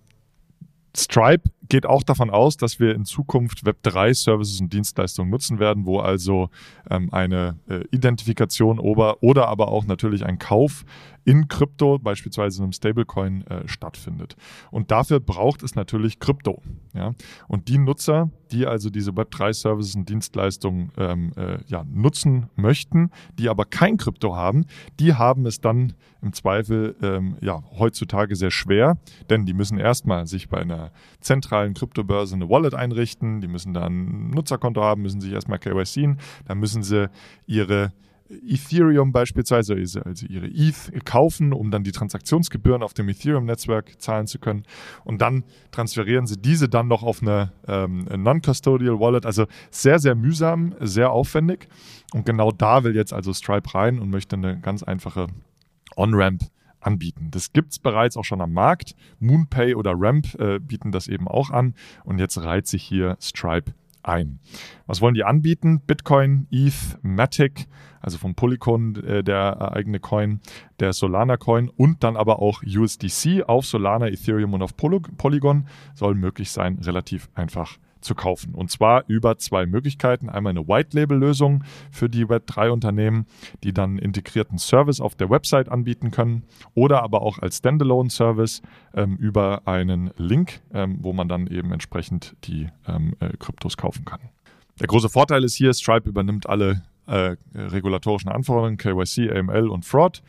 [0.95, 5.99] Stripe geht auch davon aus, dass wir in Zukunft Web3-Services und Dienstleistungen nutzen werden, wo
[5.99, 6.49] also
[6.89, 10.86] ähm, eine äh, Identifikation oder, oder aber auch natürlich ein Kauf
[11.28, 14.38] in Krypto, beispielsweise in einem Stablecoin, äh, stattfindet.
[14.72, 16.61] Und dafür braucht es natürlich Krypto.
[16.93, 17.15] Ja?
[17.49, 23.49] Und die Nutzer, die also diese Web3-Services und Dienstleistungen ähm, äh, ja, nutzen möchten, die
[23.49, 24.68] aber kein Krypto haben,
[25.01, 28.97] die haben es dann im Zweifel ähm, ja, heutzutage sehr schwer,
[29.30, 33.84] denn die müssen erstmal sich bei einer zentralen Kryptobörse eine Wallet einrichten, die müssen dann
[33.84, 37.10] ein Nutzerkonto haben, müssen sich erstmal KYCen, dann müssen sie
[37.45, 37.91] ihre
[38.30, 44.39] Ethereum beispielsweise, also ihre ETH kaufen, um dann die Transaktionsgebühren auf dem Ethereum-Netzwerk zahlen zu
[44.39, 44.64] können.
[45.03, 49.26] Und dann transferieren sie diese dann noch auf eine ähm, Non-Custodial Wallet.
[49.26, 51.68] Also sehr, sehr mühsam, sehr aufwendig.
[52.14, 55.28] Und genau da will jetzt also Stripe rein und möchte eine ganz einfache
[55.95, 56.43] On-Ramp
[56.88, 57.27] anbieten.
[57.31, 58.95] Das gibt es bereits auch schon am Markt.
[59.19, 61.75] MoonPay oder Ramp äh, bieten das eben auch an.
[62.05, 63.73] Und jetzt reiht sich hier Stripe
[64.03, 64.39] ein.
[64.85, 65.81] Was wollen die anbieten?
[65.85, 67.67] Bitcoin, ETH, Matic,
[67.99, 70.39] also vom Polygon äh, der eigene Coin,
[70.79, 76.15] der Solana Coin und dann aber auch USDC auf Solana, Ethereum und auf Polygon soll
[76.15, 78.53] möglich sein, relativ einfach zu kaufen.
[78.53, 80.29] Und zwar über zwei Möglichkeiten.
[80.29, 83.25] Einmal eine White-Label-Lösung für die Web3-Unternehmen,
[83.63, 86.43] die dann integrierten Service auf der Website anbieten können
[86.73, 88.61] oder aber auch als Standalone-Service
[88.93, 94.05] ähm, über einen Link, ähm, wo man dann eben entsprechend die ähm, äh, Kryptos kaufen
[94.05, 94.19] kann.
[94.79, 100.21] Der große Vorteil ist hier, Stripe übernimmt alle äh, regulatorischen Anforderungen, KYC, AML und Fraud.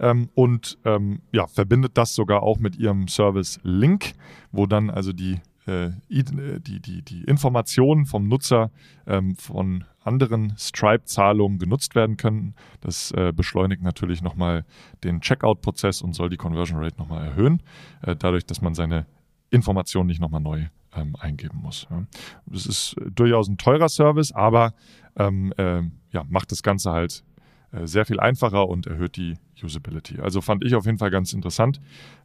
[0.00, 4.12] Ähm, und ähm, ja, verbindet das sogar auch mit ihrem Service Link,
[4.52, 8.70] wo dann also die äh, äh, die, die, die Informationen vom Nutzer
[9.06, 12.54] ähm, von anderen Stripe-Zahlungen genutzt werden können.
[12.80, 14.64] Das äh, beschleunigt natürlich nochmal
[15.02, 17.62] den Checkout-Prozess und soll die Conversion Rate nochmal erhöhen,
[18.02, 19.06] äh, dadurch, dass man seine
[19.50, 21.86] Informationen nicht nochmal neu ähm, eingeben muss.
[21.90, 22.04] Ja.
[22.46, 24.74] Das ist durchaus ein teurer Service, aber
[25.16, 27.24] ähm, äh, ja, macht das Ganze halt
[27.72, 30.20] äh, sehr viel einfacher und erhöht die Usability.
[30.20, 31.80] Also fand ich auf jeden Fall ganz interessant.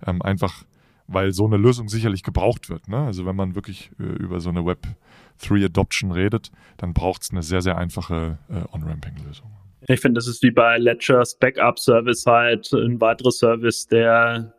[0.06, 0.66] Ähm, einfach
[1.12, 2.88] weil so eine Lösung sicherlich gebraucht wird.
[2.88, 2.98] Ne?
[2.98, 4.88] Also wenn man wirklich äh, über so eine Web
[5.46, 9.52] 3 Adoption redet, dann braucht es eine sehr, sehr einfache äh, On-Ramping-Lösung.
[9.88, 14.54] Ich finde, das ist wie bei Ledgers Backup Service halt ein weiterer Service, der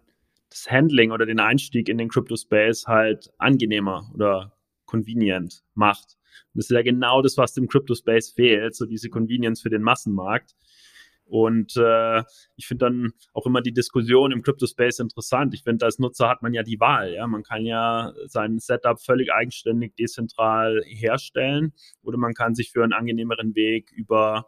[0.48, 4.52] das Handling oder den Einstieg in den Crypto Space halt angenehmer oder
[4.86, 6.16] convenient macht.
[6.52, 9.70] Und das ist ja genau das, was dem Crypto Space fehlt, so diese Convenience für
[9.70, 10.56] den Massenmarkt.
[11.30, 12.24] Und äh,
[12.56, 15.54] ich finde dann auch immer die Diskussion im Crypto Space interessant.
[15.54, 17.14] Ich finde, als Nutzer hat man ja die Wahl.
[17.14, 21.72] Ja, man kann ja sein Setup völlig eigenständig dezentral herstellen
[22.02, 24.46] oder man kann sich für einen angenehmeren Weg über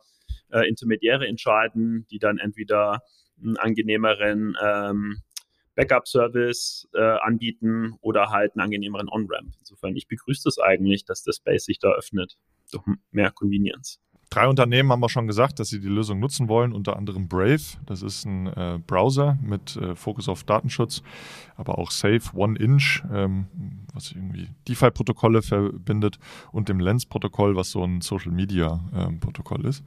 [0.51, 3.03] äh, Intermediäre entscheiden, die dann entweder
[3.41, 5.19] einen angenehmeren ähm,
[5.77, 9.55] Backup-Service äh, anbieten oder halt einen angenehmeren On-Ramp.
[9.61, 12.39] Insofern, ich begrüße das eigentlich, dass der Space sich da öffnet
[12.73, 14.01] durch mehr Convenience.
[14.33, 17.61] Drei Unternehmen haben wir schon gesagt, dass sie die Lösung nutzen wollen, unter anderem Brave.
[17.85, 21.03] Das ist ein äh, Browser mit äh, Fokus auf Datenschutz,
[21.55, 23.45] aber auch Safe, One Inch, ähm,
[23.93, 26.19] was irgendwie DeFi-Protokolle verbindet
[26.51, 29.85] und dem Lens-Protokoll, was so ein Social-Media-Protokoll ähm, ist.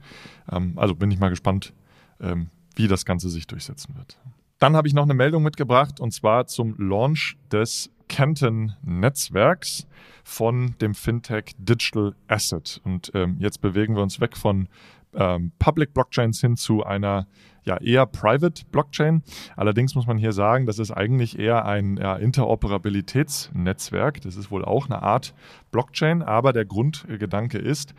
[0.52, 1.72] Ähm, also bin ich mal gespannt,
[2.20, 4.16] ähm, wie das Ganze sich durchsetzen wird.
[4.60, 9.86] Dann habe ich noch eine Meldung mitgebracht und zwar zum Launch des Kenton-Netzwerks
[10.24, 12.80] von dem Fintech Digital Asset.
[12.84, 14.68] Und ähm, jetzt bewegen wir uns weg von
[15.14, 17.26] ähm, Public Blockchains hin zu einer
[17.64, 19.22] ja eher Private Blockchain.
[19.56, 24.20] Allerdings muss man hier sagen, das ist eigentlich eher ein ja, Interoperabilitätsnetzwerk.
[24.20, 25.34] Das ist wohl auch eine Art
[25.72, 27.94] Blockchain, aber der Grundgedanke ist,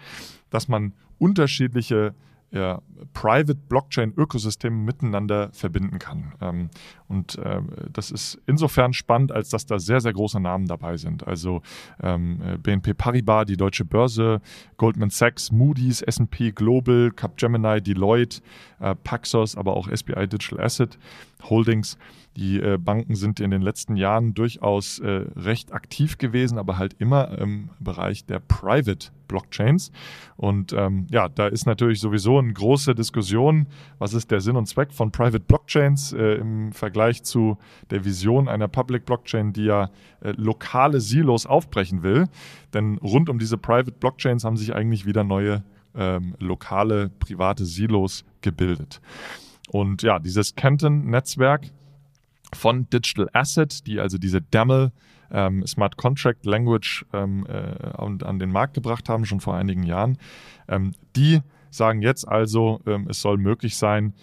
[0.49, 2.13] dass man unterschiedliche
[2.51, 2.81] ja,
[3.13, 6.33] Private Blockchain-Ökosysteme miteinander verbinden kann.
[6.41, 6.69] Ähm,
[7.07, 11.27] und ähm, das ist insofern spannend, als dass da sehr, sehr große Namen dabei sind.
[11.27, 11.61] Also
[12.01, 14.41] ähm, BNP Paribas, die Deutsche Börse,
[14.77, 18.41] Goldman Sachs, Moody's, S&P Global, Capgemini, Deloitte,
[18.79, 20.97] äh, Paxos, aber auch SBI Digital Asset
[21.43, 21.97] Holdings.
[22.37, 26.95] Die äh, Banken sind in den letzten Jahren durchaus äh, recht aktiv gewesen, aber halt
[26.99, 29.91] immer im Bereich der Private Blockchains.
[30.35, 33.67] Und ähm, ja, da ist natürlich sowieso eine große Diskussion,
[33.99, 37.57] was ist der Sinn und Zweck von Private Blockchains äh, im Vergleich zu
[37.89, 39.89] der Vision einer Public Blockchain, die ja
[40.21, 42.27] äh, lokale Silos aufbrechen will.
[42.73, 45.63] Denn rund um diese Private Blockchains haben sich eigentlich wieder neue
[45.95, 49.01] ähm, lokale private Silos gebildet.
[49.69, 51.71] Und ja, dieses Canton-Netzwerk
[52.53, 54.91] von Digital Asset, die also diese DAML
[55.31, 57.53] ähm, Smart Contract Language ähm, äh,
[57.97, 60.17] an den Markt gebracht haben, schon vor einigen Jahren.
[60.67, 64.13] Ähm, die sagen jetzt also, ähm, es soll möglich sein,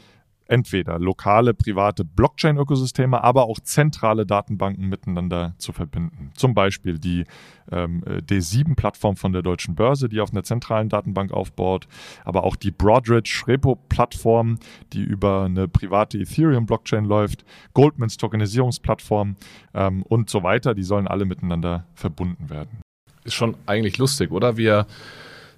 [0.46, 6.30] entweder lokale, private Blockchain-Ökosysteme, aber auch zentrale Datenbanken miteinander zu verbinden.
[6.34, 7.24] Zum Beispiel die
[7.72, 11.86] ähm, D7-Plattform von der Deutschen Börse, die auf einer zentralen Datenbank aufbaut,
[12.24, 14.58] aber auch die Broadridge Repo-Plattform,
[14.92, 19.36] die über eine private Ethereum-Blockchain läuft, Goldmans Tokenisierungsplattform
[19.72, 20.74] ähm, und so weiter.
[20.74, 22.80] Die sollen alle miteinander verbunden werden.
[23.24, 24.56] Ist schon eigentlich lustig, oder?
[24.58, 24.86] Wir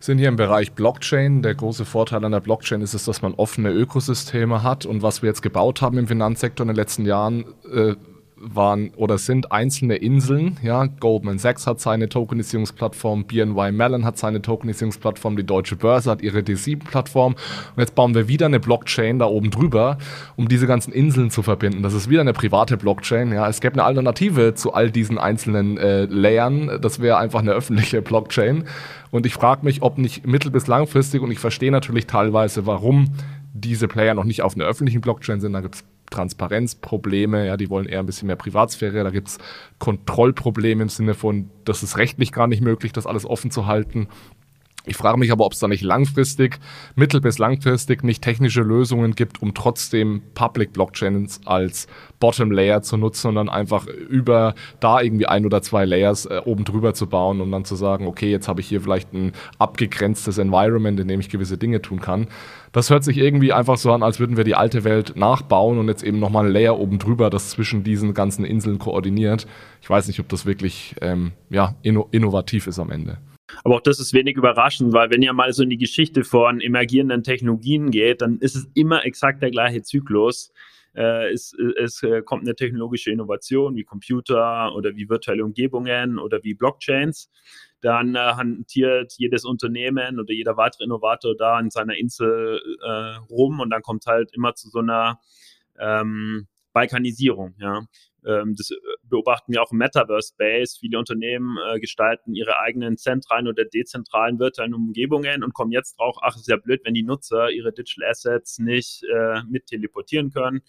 [0.01, 1.42] sind hier im Bereich Blockchain.
[1.42, 4.86] Der große Vorteil an der Blockchain ist es, dass man offene Ökosysteme hat.
[4.86, 7.94] Und was wir jetzt gebaut haben im Finanzsektor in den letzten Jahren, äh,
[8.55, 10.57] waren oder sind einzelne Inseln.
[10.62, 16.22] Ja, Goldman Sachs hat seine Tokenisierungsplattform, BNY Mellon hat seine Tokenisierungsplattform, die Deutsche Börse hat
[16.22, 17.34] ihre D7-Plattform.
[17.34, 19.99] Und jetzt bauen wir wieder eine Blockchain da oben drüber,
[20.36, 21.82] um diese ganzen Inseln zu verbinden.
[21.82, 23.32] Das ist wieder eine private Blockchain.
[23.32, 26.78] Ja, es gäbe eine Alternative zu all diesen einzelnen äh, Layern.
[26.80, 28.64] Das wäre einfach eine öffentliche Blockchain.
[29.11, 33.12] Und ich frage mich, ob nicht mittel- bis langfristig, und ich verstehe natürlich teilweise, warum
[33.55, 35.53] diese Player noch nicht auf einer öffentlichen Blockchain sind.
[35.53, 39.38] Da gibt es Transparenzprobleme, ja, die wollen eher ein bisschen mehr Privatsphäre, da gibt es
[39.78, 44.09] Kontrollprobleme im Sinne von, das ist rechtlich gar nicht möglich, das alles offen zu halten.
[44.89, 46.61] Ich frage mich aber, ob es da nicht langfristig,
[46.95, 51.89] mittel- bis langfristig nicht technische Lösungen gibt, um trotzdem Public Blockchains als
[52.20, 56.41] Bottom Layer zu nutzen und dann einfach über da irgendwie ein oder zwei Layers äh,
[56.45, 59.32] oben drüber zu bauen, um dann zu sagen, okay, jetzt habe ich hier vielleicht ein
[59.59, 62.28] abgegrenztes Environment, in dem ich gewisse Dinge tun kann.
[62.70, 65.89] Das hört sich irgendwie einfach so an, als würden wir die alte Welt nachbauen und
[65.89, 69.49] jetzt eben nochmal ein Layer oben drüber, das zwischen diesen ganzen Inseln koordiniert.
[69.82, 73.18] Ich weiß nicht, ob das wirklich ähm, ja, inno innovativ ist am Ende.
[73.64, 76.61] Aber auch das ist wenig überraschend, weil wenn ihr mal so in die Geschichte von
[76.61, 80.53] emergierenden Technologien geht, dann ist es immer exakt der gleiche Zyklus.
[80.94, 86.42] Äh, es, es äh, kommt eine technologische Innovation wie Computer oder wie virtuelle Umgebungen oder
[86.42, 87.30] wie Blockchains.
[87.82, 93.61] Dann äh, hantiert jedes Unternehmen oder jeder weitere Innovator da in seiner Insel äh, rum
[93.61, 95.20] und dann kommt halt immer zu so einer
[95.78, 97.55] ähm, Balkanisierung.
[97.59, 97.86] Ja.
[98.26, 98.74] Ähm, das äh,
[99.04, 100.78] beobachten wir auch im Metaverse-Space.
[100.78, 106.16] Viele Unternehmen äh, gestalten ihre eigenen zentralen oder dezentralen virtuellen Umgebungen und kommen jetzt drauf,
[106.20, 110.62] ach, ist ja blöd, wenn die Nutzer ihre Digital Assets nicht äh, mit teleportieren können.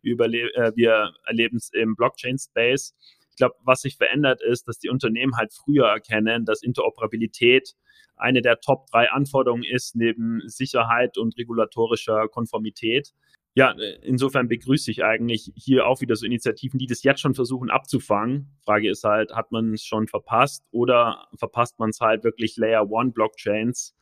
[0.00, 2.94] Wir, äh, wir erleben es im Blockchain-Space
[3.30, 7.74] Ich glaube, was sich verändert ist, dass die Unternehmen halt früher erkennen, dass Interoperabilität
[8.16, 13.12] eine der Top drei Anforderungen ist, neben Sicherheit und regulatorischer Konformität.
[13.54, 13.72] Ja,
[14.02, 18.50] insofern begrüße ich eigentlich hier auch wieder so Initiativen, die das jetzt schon versuchen abzufangen.
[18.64, 22.90] Frage ist halt, hat man es schon verpasst oder verpasst man es halt wirklich Layer
[22.90, 23.94] One Blockchains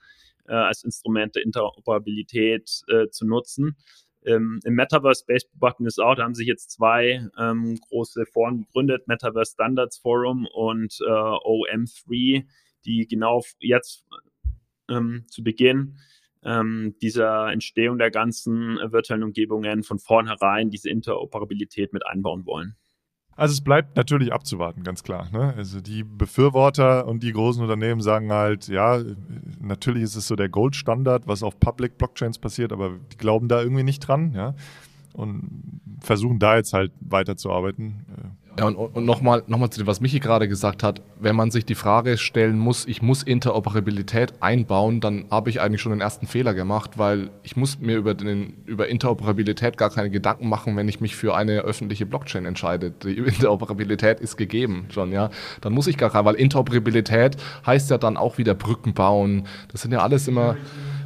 [0.46, 3.76] äh, als Instrument der Interoperabilität äh, zu nutzen?
[4.24, 8.59] Ähm, Im Metaverse Space beobachten ist auch, da haben sich jetzt zwei ähm, große Foren
[8.59, 12.44] gegründet, Metaverse Standards Forum und äh, OM3,
[12.84, 14.05] die genau jetzt
[14.88, 15.98] ähm, zu Beginn
[16.45, 22.76] ähm, dieser Entstehung der ganzen virtuellen Umgebungen von vornherein diese Interoperabilität mit einbauen wollen.
[23.36, 25.28] Also es bleibt natürlich abzuwarten, ganz klar.
[25.32, 25.55] Ne?
[25.57, 29.01] Also die Befürworter und die großen Unternehmen sagen halt, ja,
[29.61, 33.62] natürlich ist es so der Goldstandard, was auf Public Blockchains passiert, aber die glauben da
[33.62, 34.55] irgendwie nicht dran, ja.
[35.14, 38.05] Und versuchen da jetzt halt weiterzuarbeiten.
[38.59, 41.51] Ja, und, und nochmal noch mal zu dem, was Michi gerade gesagt hat, wenn man
[41.51, 46.01] sich die Frage stellen muss, ich muss Interoperabilität einbauen, dann habe ich eigentlich schon den
[46.01, 50.76] ersten Fehler gemacht, weil ich muss mir über, den, über Interoperabilität gar keine Gedanken machen,
[50.76, 52.90] wenn ich mich für eine öffentliche Blockchain entscheide.
[52.90, 55.30] Die Interoperabilität ist gegeben schon, ja.
[55.61, 59.46] Dann muss ich gar keine, weil Interoperabilität heißt ja dann auch wieder Brücken bauen.
[59.70, 60.57] Das sind ja alles immer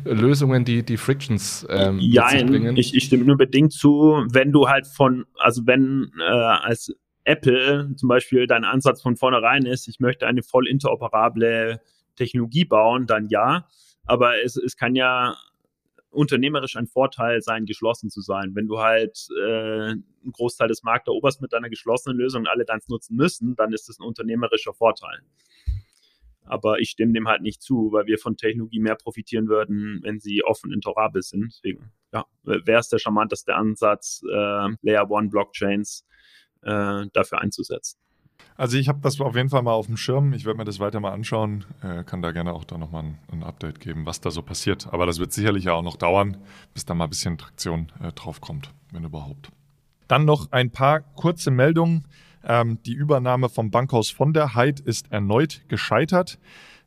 [0.05, 2.77] Lösungen, die die Frictions ähm, ja, bringen.
[2.77, 6.93] Ich, ich stimme nur bedingt zu, wenn du halt von, also wenn äh, als
[7.25, 11.81] Apple zum Beispiel dein Ansatz von vornherein ist, ich möchte eine voll interoperable
[12.17, 13.67] Technologie bauen, dann ja.
[14.05, 15.35] Aber es, es kann ja
[16.11, 18.55] unternehmerisch ein Vorteil sein, geschlossen zu sein.
[18.55, 22.65] Wenn du halt äh, einen Großteil des Marktes eroberst mit deiner geschlossenen Lösung und alle
[22.65, 25.21] deins nutzen müssen, dann ist das ein unternehmerischer Vorteil.
[26.47, 30.21] Aber ich stimme dem halt nicht zu, weil wir von Technologie mehr profitieren würden, wenn
[30.21, 31.47] sie offen interoperabel sind.
[31.47, 36.05] Deswegen, ja, wäre es der charmanteste Ansatz, äh, Layer One Blockchains
[36.65, 37.99] äh, dafür einzusetzen.
[38.57, 40.33] Also ich habe das auf jeden Fall mal auf dem Schirm.
[40.33, 41.65] Ich werde mir das weiter mal anschauen.
[41.83, 44.93] Äh, kann da gerne auch da nochmal ein, ein Update geben, was da so passiert.
[44.93, 46.37] Aber das wird sicherlich ja auch noch dauern,
[46.73, 49.51] bis da mal ein bisschen Traktion äh, drauf kommt, wenn überhaupt.
[50.07, 52.07] Dann noch ein paar kurze Meldungen.
[52.45, 56.39] Ähm, die Übernahme vom Bankhaus von der Heid ist erneut gescheitert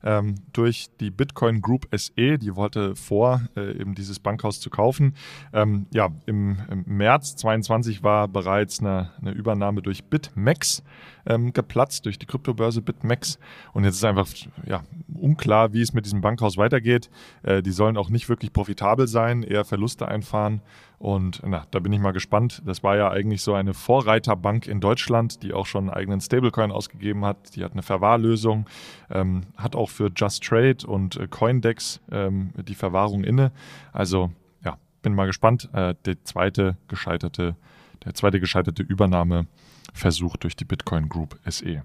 [0.03, 5.15] ähm, durch die Bitcoin Group SE, die wollte vor, äh, eben dieses Bankhaus zu kaufen.
[5.53, 10.83] Ähm, ja, im, im, März 22 war bereits eine, eine Übernahme durch BitMEX
[11.25, 13.39] ähm, geplatzt, durch die Kryptobörse BitMEX.
[13.73, 14.27] Und jetzt ist einfach
[14.65, 14.83] ja,
[15.13, 17.09] unklar, wie es mit diesem Bankhaus weitergeht.
[17.43, 20.61] Äh, die sollen auch nicht wirklich profitabel sein, eher Verluste einfahren.
[20.99, 22.63] Und na, da bin ich mal gespannt.
[22.65, 26.71] Das war ja eigentlich so eine Vorreiterbank in Deutschland, die auch schon einen eigenen Stablecoin
[26.71, 27.55] ausgegeben hat.
[27.55, 28.65] Die hat eine Verwahrlösung,
[29.11, 33.51] ähm, hat auch für Just Trade und äh, Coindex ähm, die Verwahrung inne.
[33.93, 34.31] Also
[34.65, 35.69] ja, bin mal gespannt.
[35.71, 37.55] Äh, der zweite gescheiterte,
[38.03, 41.83] der zweite gescheiterte Übernahmeversuch durch die Bitcoin Group SE.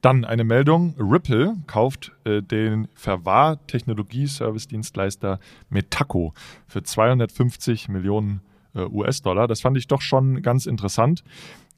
[0.00, 5.38] Dann eine Meldung: Ripple kauft äh, den Verwahrtechnologie-Service-Dienstleister
[5.70, 6.34] Metaco
[6.66, 8.40] für 250 Millionen
[8.86, 9.48] US-Dollar.
[9.48, 11.24] Das fand ich doch schon ganz interessant,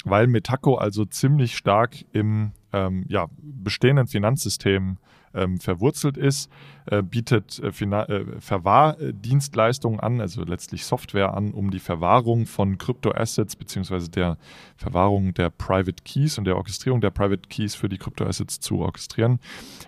[0.05, 4.99] weil Metaco also ziemlich stark im ähm, ja, bestehenden Finanzsystem
[5.35, 6.51] ähm, verwurzelt ist,
[6.87, 13.57] äh, bietet äh, äh, Verwahrdienstleistungen an, also letztlich Software an, um die Verwahrung von Kryptoassets
[13.57, 14.39] beziehungsweise der
[14.77, 19.39] Verwahrung der Private Keys und der Orchestrierung der Private Keys für die Kryptoassets zu orchestrieren.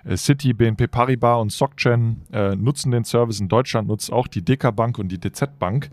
[0.05, 3.41] Äh, Citi, BNP Paribas und SocGen äh, nutzen den Service.
[3.41, 5.91] In Deutschland nutzt auch die DK Bank und die DZ Bank.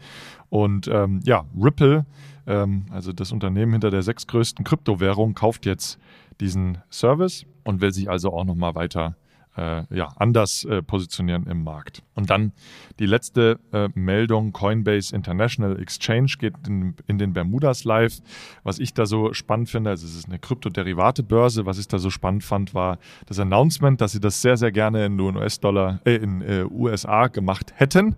[0.50, 2.06] Und ähm, ja, Ripple,
[2.48, 6.00] ähm, also das Unternehmen hinter der sechstgrößten Kryptowährung, kauft jetzt
[6.40, 9.16] diesen Service und will sich also auch nochmal weiter
[9.60, 12.02] äh, ja, anders äh, positionieren im Markt.
[12.16, 12.54] Und dann
[13.00, 18.20] die letzte äh, Meldung, Coinbase International Exchange geht in, in, den Bermudas live.
[18.64, 22.10] Was ich da so spannend finde, also es ist eine Kryptoderivate-Börse, was ich da so
[22.10, 26.42] spannend fand, war das Announcement, dass sie das sehr, sehr gerne in US-Dollar, äh, in
[26.42, 28.16] äh, USA gemacht hätten,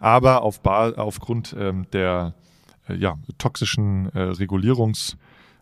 [0.00, 2.34] aber auf aufgrund ähm, der
[2.88, 5.16] äh, ja, toxischen Regulierungs-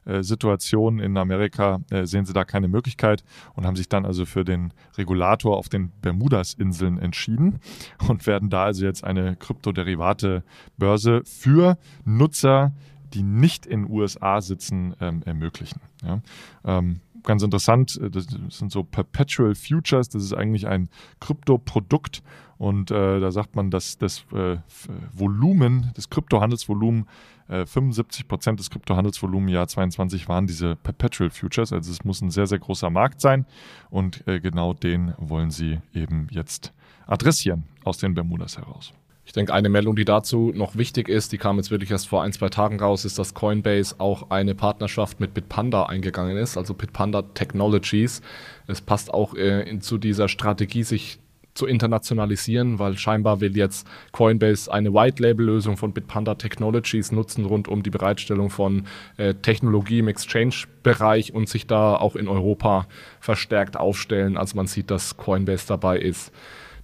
[0.08, 4.24] äh, Situation in Amerika äh, sehen sie da keine Möglichkeit und haben sich dann also
[4.24, 7.60] für den Regulator auf den Bermudas-Inseln entschieden
[8.08, 12.72] und werden da also jetzt eine Kryptoderivate-Börse für Nutzer,
[13.14, 15.80] die nicht in USA sitzen, ähm, ermöglichen.
[16.02, 16.20] Ja.
[16.64, 20.88] Ähm, ganz interessant, äh, das sind so Perpetual Futures, das ist eigentlich ein
[21.20, 22.22] Kryptoprodukt
[22.58, 24.56] und äh, da sagt man, dass das äh,
[25.12, 27.06] Volumen, das Kryptohandelsvolumen
[27.48, 31.72] 75 äh, Prozent des Kryptohandelsvolumens im Jahr 22 waren diese Perpetual Futures.
[31.72, 33.46] Also es muss ein sehr, sehr großer Markt sein.
[33.90, 36.72] Und äh, genau den wollen sie eben jetzt
[37.06, 38.92] adressieren aus den Bermudas heraus.
[39.24, 42.22] Ich denke, eine Meldung, die dazu noch wichtig ist, die kam jetzt wirklich erst vor
[42.22, 46.72] ein, zwei Tagen raus, ist, dass Coinbase auch eine Partnerschaft mit Bitpanda eingegangen ist, also
[46.72, 48.22] Bitpanda Technologies.
[48.66, 51.18] Es passt auch äh, in, zu dieser Strategie, sich
[51.58, 57.82] zu internationalisieren, weil scheinbar will jetzt Coinbase eine White-Label-Lösung von Bitpanda Technologies nutzen rund um
[57.82, 58.86] die Bereitstellung von
[59.16, 62.86] äh, Technologie im Exchange-Bereich und sich da auch in Europa
[63.20, 64.36] verstärkt aufstellen.
[64.36, 66.32] Also man sieht, dass Coinbase dabei ist,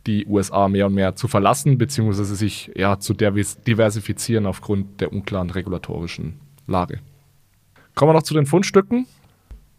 [0.06, 5.50] die USA mehr und mehr zu verlassen, beziehungsweise sich ja zu diversifizieren aufgrund der unklaren
[5.50, 6.98] regulatorischen Lage.
[7.94, 9.06] Kommen wir noch zu den Fundstücken.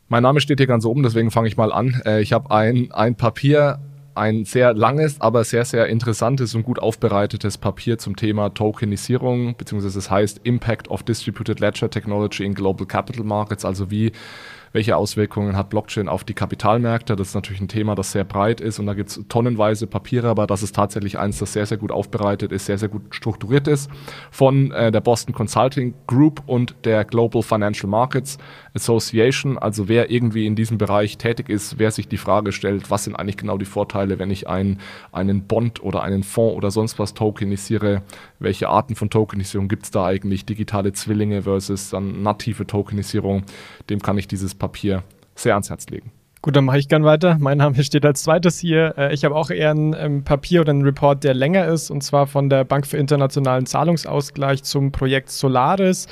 [0.07, 2.01] Mein Name steht hier ganz oben, deswegen fange ich mal an.
[2.05, 3.79] Äh, ich habe ein, ein Papier
[4.15, 9.99] ein sehr langes, aber sehr, sehr interessantes und gut aufbereitetes Papier zum Thema Tokenisierung, beziehungsweise
[9.99, 14.11] es heißt Impact of Distributed Ledger Technology in Global Capital Markets, also wie
[14.75, 17.15] welche Auswirkungen hat Blockchain auf die Kapitalmärkte.
[17.15, 20.27] Das ist natürlich ein Thema, das sehr breit ist und da gibt es tonnenweise Papiere,
[20.27, 23.69] aber das ist tatsächlich eins, das sehr, sehr gut aufbereitet ist, sehr, sehr gut strukturiert
[23.69, 23.89] ist
[24.31, 28.37] von äh, der Boston Consulting Group und der Global Financial Markets
[28.73, 29.57] Association.
[29.57, 33.15] Also wer irgendwie in diesem Bereich tätig ist, wer sich die Frage stellt, was sind
[33.15, 34.81] eigentlich genau die Vorteile, wenn ich einen,
[35.13, 38.01] einen Bond oder einen Fonds oder sonst was tokenisiere,
[38.39, 43.43] welche Arten von Tokenisierung gibt es da eigentlich, digitale Zwillinge versus dann native Tokenisierung,
[43.89, 45.03] dem kann ich dieses Papier
[45.35, 46.11] sehr ans Herz legen.
[46.45, 47.37] Gut, dann mache ich gern weiter.
[47.39, 48.93] Mein Name steht als zweites hier.
[48.99, 52.03] Äh, ich habe auch eher ein ähm, Papier oder einen Report, der länger ist, und
[52.03, 56.07] zwar von der Bank für internationalen Zahlungsausgleich zum Projekt Solaris.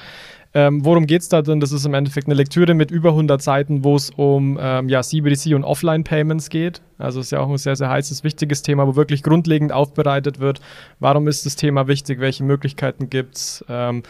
[0.56, 1.60] Ähm, worum geht es da denn?
[1.60, 5.02] Das ist im Endeffekt eine Lektüre mit über 100 Seiten, wo es um ähm, ja,
[5.02, 6.82] CBDC und Offline-Payments geht.
[7.00, 10.62] Also ist ja auch ein sehr, sehr heißes, wichtiges Thema, wo wirklich grundlegend aufbereitet wird.
[11.00, 12.20] Warum ist das Thema wichtig?
[12.20, 13.66] Welche Möglichkeiten gibt es?
[13.68, 14.04] Ähm,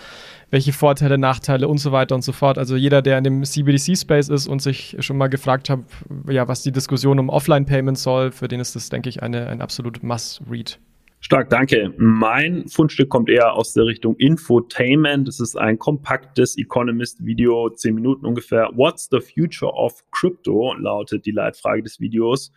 [0.51, 2.57] welche Vorteile, Nachteile und so weiter und so fort.
[2.57, 5.79] Also jeder, der in dem CBDC-Space ist und sich schon mal gefragt hat,
[6.29, 9.61] ja, was die Diskussion um Offline-Payments soll, für den ist das, denke ich, eine, ein
[9.61, 10.77] absolut Must-Read.
[11.25, 11.93] Stark, danke.
[11.95, 15.29] Mein Fundstück kommt eher aus der Richtung Infotainment.
[15.29, 18.71] Es ist ein kompaktes Economist-Video, zehn Minuten ungefähr.
[18.75, 20.73] What's the future of crypto?
[20.73, 22.51] lautet die Leitfrage des Videos.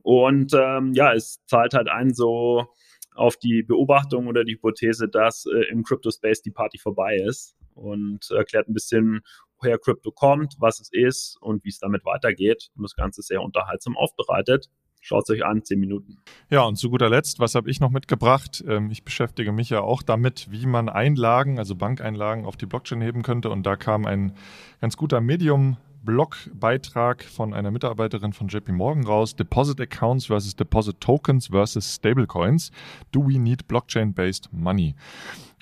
[0.00, 2.68] Und ähm, ja, es zahlt halt ein so
[3.14, 8.30] auf die Beobachtung oder die Hypothese, dass äh, im Crypto-Space die Party vorbei ist und
[8.30, 9.20] erklärt ein bisschen,
[9.60, 12.70] woher Crypto kommt, was es ist und wie es damit weitergeht.
[12.74, 14.70] Und das Ganze sehr unterhaltsam aufbereitet.
[15.00, 16.18] Schaut es euch an, zehn Minuten.
[16.50, 18.62] Ja, und zu guter Letzt, was habe ich noch mitgebracht?
[18.68, 23.00] Ähm, ich beschäftige mich ja auch damit, wie man Einlagen, also Bankeinlagen auf die Blockchain
[23.00, 23.50] heben könnte.
[23.50, 24.34] Und da kam ein
[24.80, 29.36] ganz guter Medium Blogbeitrag von einer Mitarbeiterin von JP Morgan raus.
[29.36, 32.70] Deposit Accounts versus Deposit Tokens versus Stablecoins.
[33.12, 34.94] Do we need blockchain-based money?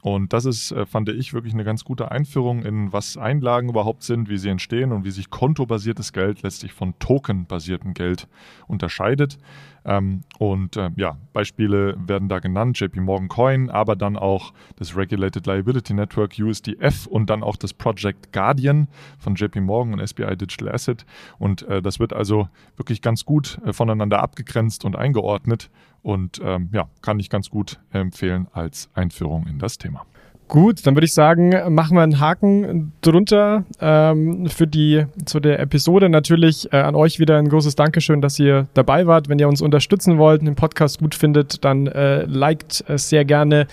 [0.03, 4.05] Und das ist, äh, fand ich, wirklich eine ganz gute Einführung in, was Einlagen überhaupt
[4.05, 8.29] sind, wie sie entstehen und wie sich kontobasiertes Geld letztlich von tokenbasiertem Geld
[8.69, 9.39] unterscheidet.
[9.85, 14.97] Ähm, und äh, ja, Beispiele werden da genannt, JP Morgan Coin, aber dann auch das
[14.97, 18.89] Regulated Liability Network USDF und dann auch das Project Guardian
[19.19, 21.07] von JP Morgan und SBI Digital Asset.
[21.39, 25.71] Und äh, das wird also wirklich ganz gut voneinander abgegrenzt und eingeordnet
[26.03, 30.05] und ähm, ja, kann ich ganz gut empfehlen als Einführung in das Thema.
[30.49, 35.61] Gut, dann würde ich sagen, machen wir einen Haken drunter ähm, für die zu der
[35.61, 36.09] Episode.
[36.09, 39.29] Natürlich äh, an euch wieder ein großes Dankeschön, dass ihr dabei wart.
[39.29, 43.67] Wenn ihr uns unterstützen wollt, den Podcast gut findet, dann äh, liked äh, sehr gerne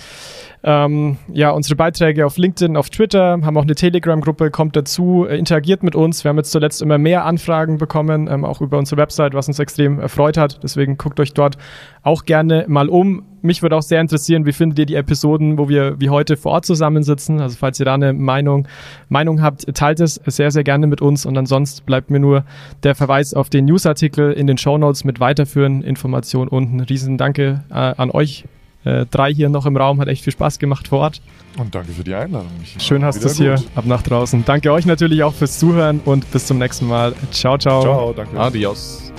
[0.67, 5.37] ähm, ja, unsere Beiträge auf LinkedIn, auf Twitter, haben auch eine Telegram-Gruppe, kommt dazu, äh,
[5.37, 6.23] interagiert mit uns.
[6.23, 9.59] Wir haben jetzt zuletzt immer mehr Anfragen bekommen, ähm, auch über unsere Website, was uns
[9.59, 10.63] extrem erfreut hat.
[10.63, 11.59] Deswegen guckt euch dort
[12.01, 13.21] auch gerne mal um.
[13.43, 16.53] Mich würde auch sehr interessieren, wie findet ihr die Episoden, wo wir wie heute vor
[16.53, 17.41] Ort zusammensitzen?
[17.41, 18.67] Also falls ihr da eine Meinung,
[19.07, 21.27] Meinung habt, teilt es sehr, sehr gerne mit uns.
[21.27, 22.43] Und ansonsten bleibt mir nur
[22.81, 26.79] der Verweis auf den Newsartikel in den Show Notes mit weiterführenden Informationen unten.
[26.79, 28.45] Riesen Danke äh, an euch
[28.85, 29.99] äh, drei hier noch im Raum.
[29.99, 31.21] Hat echt viel Spaß gemacht vor Ort.
[31.57, 32.49] Und danke für die Einladung.
[32.59, 32.81] Michael.
[32.81, 33.55] Schön hast du es hier.
[33.75, 34.45] Ab nach draußen.
[34.45, 37.13] Danke euch natürlich auch fürs Zuhören und bis zum nächsten Mal.
[37.31, 37.81] Ciao, ciao.
[37.81, 38.39] Ciao, danke.
[38.39, 39.11] Adios.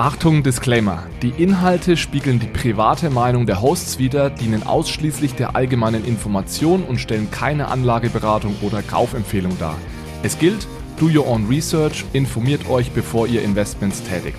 [0.00, 1.02] Achtung, Disclaimer.
[1.22, 7.00] Die Inhalte spiegeln die private Meinung der Hosts wider, dienen ausschließlich der allgemeinen Information und
[7.00, 9.74] stellen keine Anlageberatung oder Kaufempfehlung dar.
[10.22, 10.68] Es gilt,
[11.00, 14.38] do your own research, informiert euch, bevor ihr Investments tätigt.